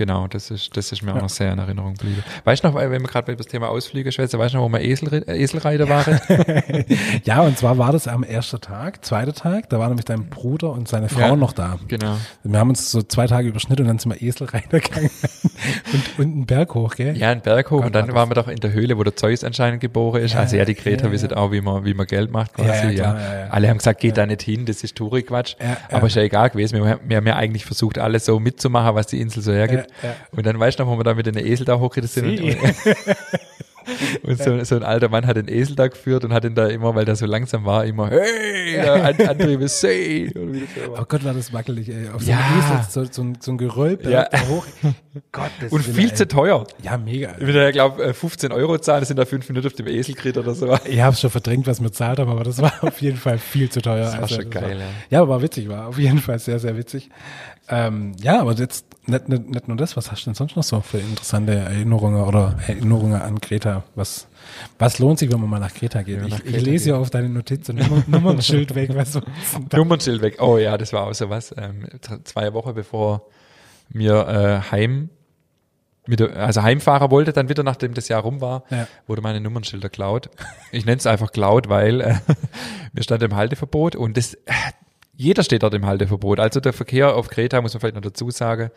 [0.00, 2.24] Genau, das ist, das ist mir auch noch sehr in Erinnerung geblieben.
[2.44, 4.68] Weißt du noch, wenn wir gerade bei das Thema Ausflüge schwätzen, weißt du noch, wo
[4.72, 6.18] wir Esel, äh, Eselreiter waren?
[7.24, 10.72] Ja, und zwar war das am ersten Tag, zweiter Tag, da war nämlich dein Bruder
[10.72, 11.36] und seine Frau Ja.
[11.36, 11.78] noch da.
[11.86, 12.16] genau.
[12.42, 15.10] Wir haben uns so zwei Tage überschnitten und dann sind wir Eselreiter gegangen
[15.92, 17.16] und, und einen Berg hoch, gell?
[17.16, 19.04] Ja, in Berg hoch Gott, und dann war waren wir doch in der Höhle, wo
[19.04, 20.34] der Zeus anscheinend geboren ist.
[20.36, 22.68] also ja, die Greta ja, wissen auch, wie man, wie man Geld macht quasi.
[22.68, 23.46] Ja, Ja, ja, klar, ja, ja.
[23.50, 25.56] Alle haben gesagt, geht da nicht hin, das ist Touri-Quatsch.
[25.60, 25.76] Ja, ja.
[25.90, 26.82] Aber ist ja egal gewesen.
[26.82, 29.86] Wir, wir haben ja eigentlich versucht, alles so mitzumachen, was die Insel so hergibt.
[30.32, 32.58] Und dann weißt du noch, wo wir da mit den Esel da hochgeritten sind.
[34.22, 36.66] Und, so, so ein alter Mann hat den Esel da geführt und hat ihn da
[36.68, 41.00] immer, weil der so langsam war, immer, hey, der An- Antrieb ist war.
[41.00, 42.08] Oh Gott, war das wackelig, ey.
[42.10, 42.38] Auf so Ja.
[42.38, 44.24] einem Esel, so, so, ein, so ein Geröllberg Ja.
[44.30, 44.66] da hoch.
[45.32, 46.64] Gott, das Und viel zu teuer.
[46.82, 47.32] Ja, mega.
[47.38, 50.14] Ich würde ja, glaube 15 Euro zahlen, das sind da fünf Minuten auf dem Esel
[50.14, 50.76] geritten oder so.
[50.84, 53.68] Ich habe schon verdrängt, was wir bezahlt haben, aber das war auf jeden Fall viel
[53.70, 54.06] zu teuer.
[54.06, 54.84] Also Das war schon geil, ja.
[55.10, 57.10] Ja, aber war witzig, war auf jeden Fall sehr, sehr witzig.
[57.68, 60.62] Ähm, ja, aber jetzt nicht, nicht, nicht nur das, was hast du denn sonst noch
[60.64, 63.40] so für interessante Erinnerungen oder Erinnerungen an
[63.94, 64.26] Was,
[64.78, 66.20] was lohnt sich, wenn man mal nach Kreta geht?
[66.20, 69.18] Man nach ich, ich Kreta lese ja auf deine Notizen Nummer, Nummernschild weg, was.
[69.72, 70.36] Nummernschild weg.
[70.40, 71.54] Oh ja, das war auch so was.
[71.56, 71.86] Ähm,
[72.24, 73.26] zwei Wochen bevor
[73.92, 75.10] mir äh, heim,
[76.06, 78.86] mit, also Heimfahrer wollte, dann wieder, nachdem das Jahr rum war, Ja.
[79.06, 80.30] wurde meine Nummernschilder klaut.
[80.72, 82.14] Ich nenne es einfach klaut, weil äh,
[82.92, 84.52] mir stand im Halteverbot und das, äh,
[85.16, 86.40] jeder steht dort im Halteverbot.
[86.40, 88.70] Also der Verkehr auf Kreta, muss man vielleicht noch dazu sagen,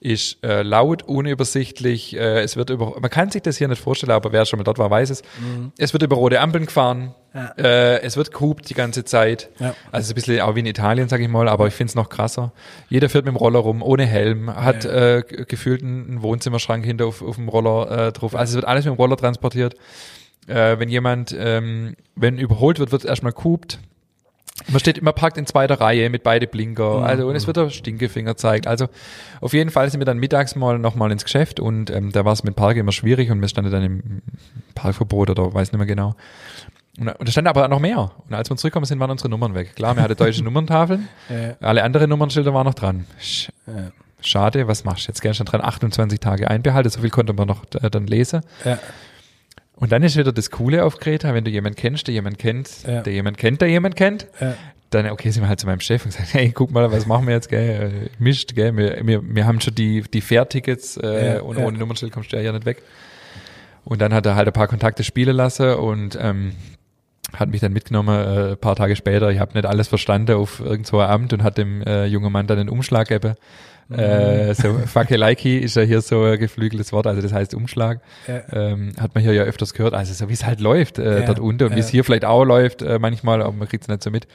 [0.00, 2.14] ist äh, laut, unübersichtlich.
[2.16, 4.64] Äh, es wird über, man kann sich das hier nicht vorstellen, aber wer schon mal
[4.64, 5.22] dort war, weiß es.
[5.78, 7.14] Es wird über rote Ampeln gefahren.
[7.34, 7.52] Ja.
[7.58, 9.50] Äh, es wird gehupt die ganze Zeit.
[9.58, 9.74] Ja.
[9.92, 12.52] Also ein bisschen auch wie in Italien, sag ich mal, aber ich find's noch krasser.
[12.88, 15.16] Jeder fährt mit dem Roller rum, ohne Helm, hat Ja.
[15.18, 18.34] äh, gefühlt einen einen Wohnzimmerschrank hinter auf, auf dem Roller äh, drauf.
[18.34, 19.74] Also es wird alles mit dem Roller transportiert.
[20.46, 23.80] Äh, wenn jemand, ähm, wenn überholt wird, wird erstmal gehupt.
[24.68, 27.02] Man steht immer parkt in zweiter Reihe mit beide Blinker.
[27.04, 28.66] Also und es wird der Stinkefinger zeigt.
[28.66, 28.88] Also
[29.40, 32.32] auf jeden Fall sind wir dann mittags mal nochmal ins Geschäft und ähm, da war
[32.32, 34.22] es mit Park immer schwierig und wir standen dann im
[34.74, 36.14] Parkverbot oder weiß nicht mehr genau.
[36.98, 38.10] Und, da stand aber noch mehr.
[38.26, 39.76] Und als wir zurückgekommen sind, waren unsere Nummern weg.
[39.76, 41.08] Klar, wir hatten deutsche Nummerntafeln.
[41.28, 41.56] Ja.
[41.60, 43.06] Alle anderen Nummernschilder waren noch dran.
[43.20, 43.92] Sch Ja.
[44.22, 45.20] Schade, was machst du jetzt?
[45.20, 48.40] Gern schon dran 28 Tage einbehalten, so viel konnte man noch äh, dann lesen.
[48.64, 48.78] Ja.
[49.76, 52.68] Und dann ist wieder das Coole auf Kreta, wenn du jemanden kennst, der jemand kennt,
[52.86, 53.02] Ja.
[53.02, 54.54] der jemand kennt, der jemand kennt, Ja.
[54.90, 57.26] dann, okay, sind wir halt zu meinem Chef und sagen, hey, guck mal, was machen
[57.26, 61.34] wir jetzt, gell, äh, mischt, gell, wir, wir, wir haben schon die, die Fährtickets, äh,
[61.36, 62.82] Ja, und ohne Nummernschild kommst du ja hier nicht weg.
[63.84, 66.52] Und dann hat er halt ein paar Kontakte spielen lassen und, ähm,
[67.34, 70.60] hat mich dann mitgenommen, äh, ein paar Tage später, ich habe nicht alles verstanden auf
[70.60, 73.34] irgend so ein Amt und hat dem äh, jungen Mann dann einen Umschlag gegeben.
[73.90, 78.00] Äh, so Fakelaiki ist ja hier so ein geflügeltes Wort, also das heißt Umschlag.
[78.26, 78.42] Ja.
[78.52, 81.26] Ähm, hat man hier ja öfters gehört, also so wie es halt läuft äh, Ja,
[81.26, 83.88] dort unten und wie es hier vielleicht auch läuft äh, manchmal, aber man kriegt es
[83.88, 84.26] nicht so mit.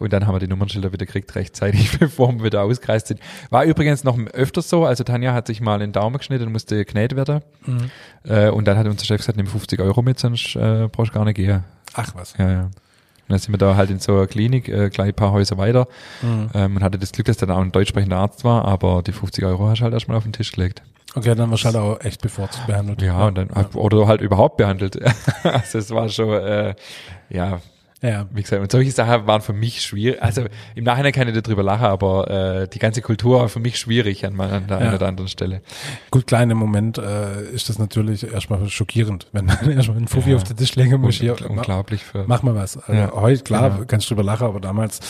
[0.00, 3.20] Und dann haben wir die Nummernschilder wieder gekriegt rechtzeitig, bevor wir wieder ausgereist sind.
[3.50, 6.84] War übrigens noch öfters so, also Tanja hat sich mal den Daumen geschnitten und musste
[6.84, 7.42] genäht werden.
[7.64, 7.90] Mhm.
[8.24, 11.14] Äh, und dann hat unser Chef gesagt, nimm 50 Euro mit, sonst äh, brauchst du
[11.14, 11.62] gar nicht gehen.
[11.94, 12.34] Ach was.
[12.38, 12.70] Ja, ja.
[13.28, 15.58] Und dann sind wir da halt in so einer Klinik, äh, gleich ein paar Häuser
[15.58, 15.88] weiter
[16.22, 16.50] Mhm.
[16.54, 19.12] ähm, und hatte das Glück, dass dann auch ein deutsch sprechender Arzt war, aber die
[19.12, 20.82] 50 Euro hast du halt erstmal auf den Tisch gelegt.
[21.14, 23.00] Okay, dann warst du halt auch echt bevorzugt behandelt.
[23.02, 24.98] Ja, und dann oder halt überhaupt behandelt.
[25.42, 26.74] also es war schon, äh,
[27.30, 27.60] ja,
[28.02, 28.26] Ja.
[28.30, 30.22] wie gesagt, und solche Sachen waren für mich schwierig.
[30.22, 30.44] Also
[30.74, 32.30] im Nachhinein kann ich darüber lachen, aber
[32.62, 34.84] äh, die ganze Kultur war für mich schwierig an, meiner- an der Ja.
[34.86, 35.62] einen oder anderen Stelle.
[36.10, 40.30] Gut, klar, dem Moment äh, ist das natürlich erstmal schockierend, wenn dann erstmal ein Fuffi
[40.30, 40.36] Ja.
[40.36, 41.14] auf den Tisch legen muss.
[41.16, 42.24] Hier, Ungl- unglaublich für.
[42.26, 42.76] Mach mal was.
[42.76, 43.12] Also Ja.
[43.14, 43.84] Heute, klar, Genau.
[43.86, 45.00] kannst du drüber lachen, aber damals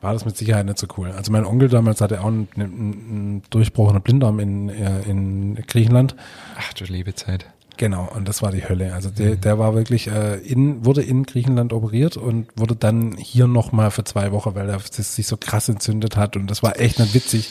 [0.00, 1.10] war das mit Sicherheit nicht so cool.
[1.12, 6.16] Also mein Onkel damals hatte auch einen, einen, einen durchbrochenen Blinddarm in, äh, in Griechenland.
[6.58, 7.44] Ach du liebe Zeit.
[7.80, 8.92] Genau, und das war die Hölle.
[8.92, 13.46] Also der, der war wirklich äh, in, wurde in Griechenland operiert und wurde dann hier
[13.46, 16.98] nochmal für zwei Wochen, weil er sich so krass entzündet hat und das war echt
[16.98, 17.48] nicht witzig.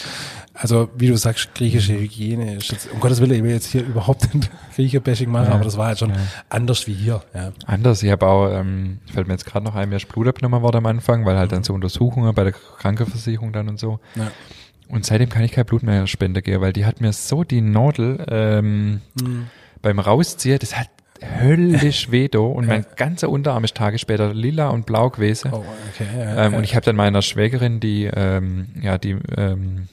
[0.53, 3.83] Also wie du sagst, griechische Hygiene ist jetzt, um Gottes Willen, ich will jetzt hier
[3.83, 5.55] überhaupt nicht Grieche-Bashing machen, Ja.
[5.55, 6.13] aber das war halt schon
[6.47, 7.23] anders wie hier.
[7.33, 7.51] Ja.
[7.65, 10.61] Anders, ich habe auch, ähm, fällt mir jetzt gerade noch ein, mir ist Blut abgenommen
[10.61, 13.99] worden am Anfang, weil halt dann so Untersuchungen bei der Krankenversicherung dann und so.
[14.13, 14.29] Ja.
[14.89, 17.61] Und seitdem kann ich kein Blut mehr spenden gehen, weil die hat mir so die
[17.61, 19.01] Nadel ähm,
[19.81, 20.89] beim Rausziehen, das hat
[21.41, 25.51] höllisch weh da und mein ganzer Unterarm ist Tage später lila und blau gewesen.
[25.53, 25.63] Oh,
[25.93, 26.07] okay.
[26.17, 26.57] Ja, Ähm, ja.
[26.57, 29.87] und ich habe dann meiner Schwägerin, die ähm, ja die ähm,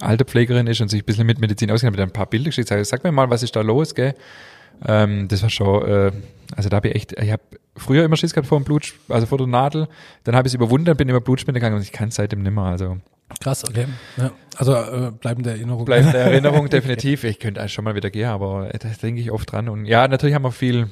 [0.00, 2.68] alte Pflegerin ist und sich ein bisschen mit Medizin auskennt, mit ein paar Bilder geschickt.
[2.68, 4.14] Sag, sag mir mal, was ist da los, gell?
[4.86, 6.12] Ähm, das war schon, äh,
[6.54, 7.42] also da habe ich echt, ich habe
[7.80, 9.88] früher immer Schiss gehabt vor dem Blut, also vor der Nadel.
[10.24, 12.64] Dann habe ich es überwunden, bin immer Blutspende gegangen und ich kann es seitdem nimmer.
[12.64, 12.98] Also
[13.40, 13.86] Krass, okay.
[14.16, 14.32] Ja.
[14.56, 15.84] Also äh, bleibende Erinnerung.
[15.84, 17.24] bleibt in der Erinnerung definitiv.
[17.24, 19.68] Ich könnte eigentlich schon mal wieder gehen, aber da denke ich oft dran.
[19.68, 20.88] Und ja, natürlich haben wir viel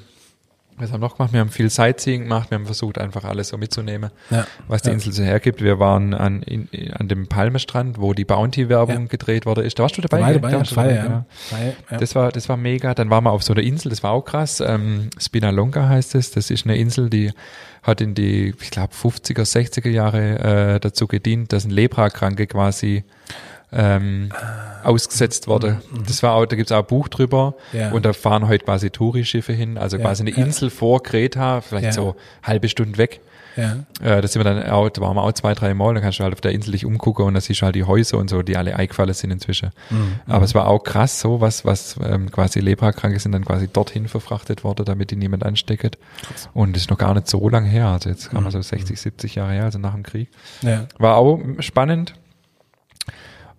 [0.78, 1.32] Was haben wir noch gemacht?
[1.32, 2.50] Wir haben viel Sightseeing gemacht.
[2.50, 4.46] Wir haben versucht, einfach alles so mitzunehmen, Ja.
[4.68, 4.94] was die Ja.
[4.94, 5.60] Insel so hergibt.
[5.62, 9.06] Wir waren an, in, an dem Palmestrand, wo die Bounty-Werbung Ja.
[9.06, 9.62] gedreht wurde.
[9.62, 10.18] Ist, da warst du dabei?
[10.18, 10.40] Dabei, gell?
[10.40, 10.88] dabei, Da warst dabei.
[10.94, 11.26] Feier,
[11.90, 11.98] ja.
[11.98, 12.94] Das war, das war mega.
[12.94, 14.60] Dann waren wir auf so einer Insel, das war auch krass.
[14.60, 16.30] Ähm, Spinalonga heißt es.
[16.30, 17.32] Das ist eine Insel, die
[17.82, 23.04] hat in die, ich glaube, 50er, 60er Jahre äh, dazu gedient, dass ein Leprakranke quasi
[23.72, 24.30] ähm,
[24.84, 25.80] ausgesetzt wurde.
[26.06, 27.78] Das war auch, da gibt's auch ein Buch drüber Mhm.
[27.78, 27.90] Ja.
[27.92, 30.30] und da fahren heute quasi Tourischiffe hin, also Ja, quasi eine.
[30.30, 31.92] Insel vor Kreta, vielleicht Ja.
[31.92, 33.20] so halbe Stunde weg.
[33.56, 33.78] ja.
[34.00, 36.20] Äh, da sind wir dann auch, da waren wir auch zwei, drei Mal, da kannst
[36.20, 38.30] du halt auf der Insel dich umgucken und da siehst du halt die Häuser und
[38.30, 39.70] so, die alle eingefallen sind inzwischen.
[39.90, 40.20] Mhm.
[40.26, 44.06] Aber es war auch krass, so was, was ähm, quasi Leprakranke sind dann quasi dorthin
[44.08, 45.98] verfrachtet worden, damit die niemand ansteckt.
[46.54, 48.36] Und das ist noch gar nicht so lang her, also jetzt Mhm.
[48.38, 50.28] haben wir so 60, 70 Jahre her, also nach dem Krieg.
[50.62, 50.86] ja.
[50.98, 52.14] War auch spannend.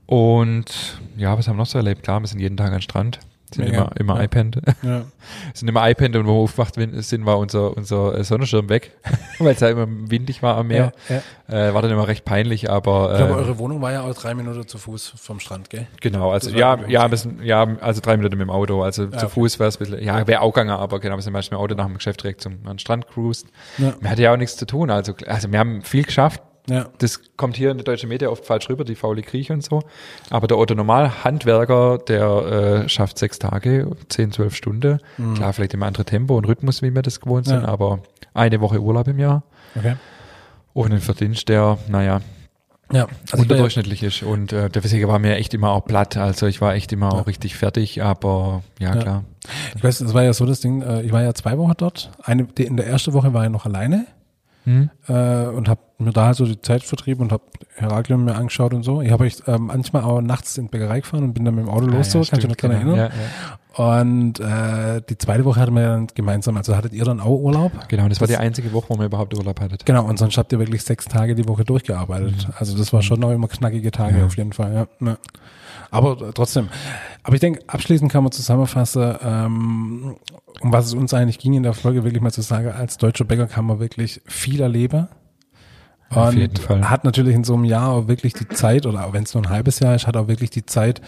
[0.09, 2.01] Und ja, was haben wir noch so erlebt?
[2.01, 3.19] Klar, wir sind jeden Tag an den Strand.
[3.53, 3.91] Sind Mega.
[3.99, 4.23] immer, immer Ja.
[4.23, 4.57] iPad.
[4.81, 5.05] ja.
[5.53, 8.91] sind immer iPad und wo wir aufgewacht sind, war unser, unser äh, Sonnenschirm weg,
[9.39, 10.93] weil es ja immer windig war am Meer.
[11.09, 11.67] Ja.
[11.69, 14.15] Äh, war dann immer recht peinlich, aber Ich glaube, äh, eure Wohnung war ja auch
[14.15, 15.85] drei Minuten zu Fuß vom Strand, gell?
[16.01, 19.29] genau, also ja, ja, sind, ja, also drei Minuten mit dem Auto, also zu okay.
[19.29, 21.59] Fuß wäre es ein bisschen, ja, wäre auch gegangen, aber genau, wir sind meistens mit
[21.59, 23.47] dem Auto nach dem Geschäft direkt zum an den Strand cruised.
[23.77, 26.87] Wir hatten ja auch nichts zu tun, also, also wir haben viel geschafft, Ja.
[26.99, 29.81] das kommt hier in der deutschen Media oft falsch rüber, die faule Grieche und so.
[30.29, 34.99] Aber der Otto Normal Handwerker, der äh, schafft sechs Tage, zehn, zwölf Stunden.
[35.35, 37.65] Klar, vielleicht im anderen Tempo und Rhythmus, wie wir das gewohnt sind, Mhm.
[37.65, 37.69] Ja.
[37.69, 37.99] aber
[38.33, 39.43] eine Woche Urlaub im Jahr.
[39.75, 39.95] Okay.
[40.73, 42.21] Und ein Verdienst, der, naja,
[42.91, 44.23] Ja, also unterdurchschnittlich ist.
[44.23, 46.17] Und äh, deswegen war mir echt immer auch platt.
[46.17, 47.19] Also ich war echt immer Ja.
[47.19, 49.01] auch richtig fertig, aber ja, Ja.
[49.01, 49.23] klar.
[49.75, 52.09] Ich weiß, es war ja so das Ding, äh, ich war ja zwei Wochen dort.
[52.23, 54.07] Eine, die, in der ersten Woche war ich noch alleine
[54.69, 54.89] Hm?
[55.07, 57.41] äh, und habe mir da halt so die Zeit vertrieben und habe
[57.75, 59.01] Heraklion mir angeschaut und so.
[59.01, 61.65] Ich habe euch ähm, manchmal auch nachts in die Bäckerei gefahren und bin dann mit
[61.65, 62.95] dem Auto Ah, los, ja, so, kannst du stimmt, dich noch dran genau.
[62.95, 63.11] erinnern?
[63.77, 63.95] Ja, ja.
[63.95, 67.71] Und äh, die zweite Woche hatten wir dann gemeinsam, also hattet ihr dann auch Urlaub?
[67.87, 69.85] Genau, das war Das- die einzige Woche, wo wir überhaupt Urlaub hattet.
[69.85, 72.47] Genau, und sonst habt ihr wirklich sechs Tage die Woche durchgearbeitet.
[72.59, 74.23] Also das war schon auch immer knackige Tage Mhm.
[74.25, 75.17] Auf jeden Fall, ja.
[75.91, 76.69] Aber trotzdem.
[77.23, 80.15] Aber ich denke, abschließend kann man zusammenfassen, ähm,
[80.61, 83.25] um was es uns eigentlich ging in der Folge, wirklich mal zu sagen, als deutscher
[83.25, 85.07] Bäcker kann man wirklich viel erleben.
[86.11, 86.89] Auf Und jeden Fall.
[86.89, 89.43] hat natürlich in so einem Jahr auch wirklich die Zeit, oder auch wenn es nur
[89.43, 91.01] ein halbes Jahr ist, hat auch wirklich die Zeit,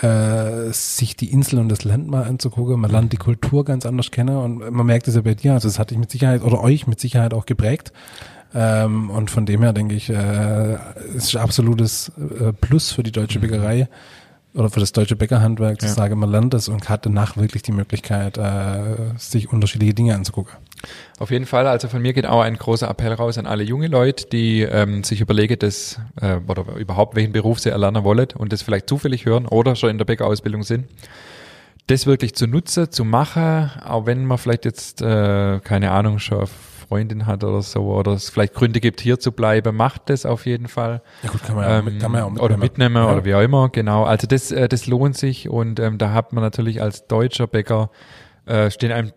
[0.00, 2.78] äh, sich die Insel und das Land mal anzugucken.
[2.78, 5.66] Man lernt die Kultur ganz anders kennen und man merkt es ja bei dir, also
[5.66, 7.92] es hat dich mit Sicherheit oder euch mit Sicherheit auch geprägt.
[8.54, 10.74] Ähm, und von dem her denke ich, äh,
[11.16, 13.88] es ist ein absolutes äh, Plus für die deutsche Bäckerei
[14.54, 15.92] oder für das deutsche Bäckerhandwerk zu Ja.
[15.92, 20.52] sagen, man lernt es und hat danach wirklich die Möglichkeit, äh, sich unterschiedliche Dinge anzugucken.
[21.18, 23.88] Auf jeden Fall, also von mir geht auch ein großer Appell raus an alle junge
[23.88, 28.52] Leute, die ähm, sich überlegen, das äh, oder überhaupt welchen Beruf sie erlernen wollen und
[28.52, 30.86] das vielleicht zufällig hören oder schon in der Bäckerausbildung sind.
[31.86, 36.46] Das wirklich zu nutzen, zu machen, auch wenn man vielleicht jetzt, äh, keine Ahnung, schon
[36.94, 40.46] Freundin hat oder so, oder es vielleicht Gründe gibt, hier zu bleiben, macht das auf
[40.46, 41.02] jeden Fall.
[41.24, 43.10] Ja gut, kann man ja, Ähm, mit- kann man ja auch oder mitnehmen Ja.
[43.12, 44.04] oder wie auch immer, genau.
[44.04, 47.90] Also das, äh, das lohnt sich und ähm, da hat man natürlich als deutscher Bäcker
[48.46, 49.10] äh, stehen einem,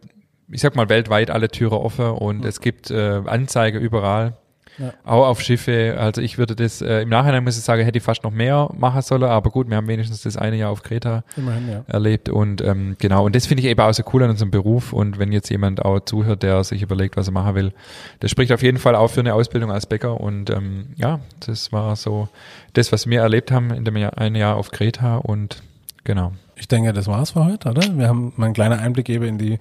[0.49, 4.37] ich sag mal, weltweit alle Türen offen und es gibt äh, Anzeige überall.
[4.77, 4.93] Ja.
[5.03, 5.95] Auch auf Schiffe.
[5.97, 8.69] Also ich würde das, äh, im Nachhinein muss ich sagen, hätte ich fast noch mehr
[8.77, 11.83] machen sollen, aber gut, wir haben wenigstens das eine Jahr auf Kreta Immerhin, ja.
[11.87, 14.93] erlebt und ähm, genau, und das finde ich eben auch so cool an unserem Beruf
[14.93, 17.73] und wenn jetzt jemand auch zuhört, der sich überlegt, was er machen will,
[18.19, 21.71] das spricht auf jeden Fall auch für eine Ausbildung als Bäcker und ähm, ja, das
[21.71, 22.29] war so
[22.73, 25.63] das, was wir erlebt haben in dem Jahr, einen Jahr auf Kreta und
[26.03, 26.33] genau.
[26.55, 27.83] Ich denke, das war's für heute, oder?
[27.97, 29.59] Wir haben mal einen kleinen Einblick gegeben in die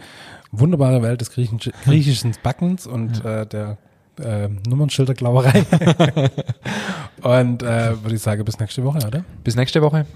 [0.50, 3.76] wunderbare Welt des Griechen, griechischen Backens und äh, der
[4.20, 5.64] äh, Nummernschilderglauerei.
[7.22, 9.24] und äh, würde ich sagen, bis nächste Woche, oder?
[9.44, 10.06] Bis nächste Woche.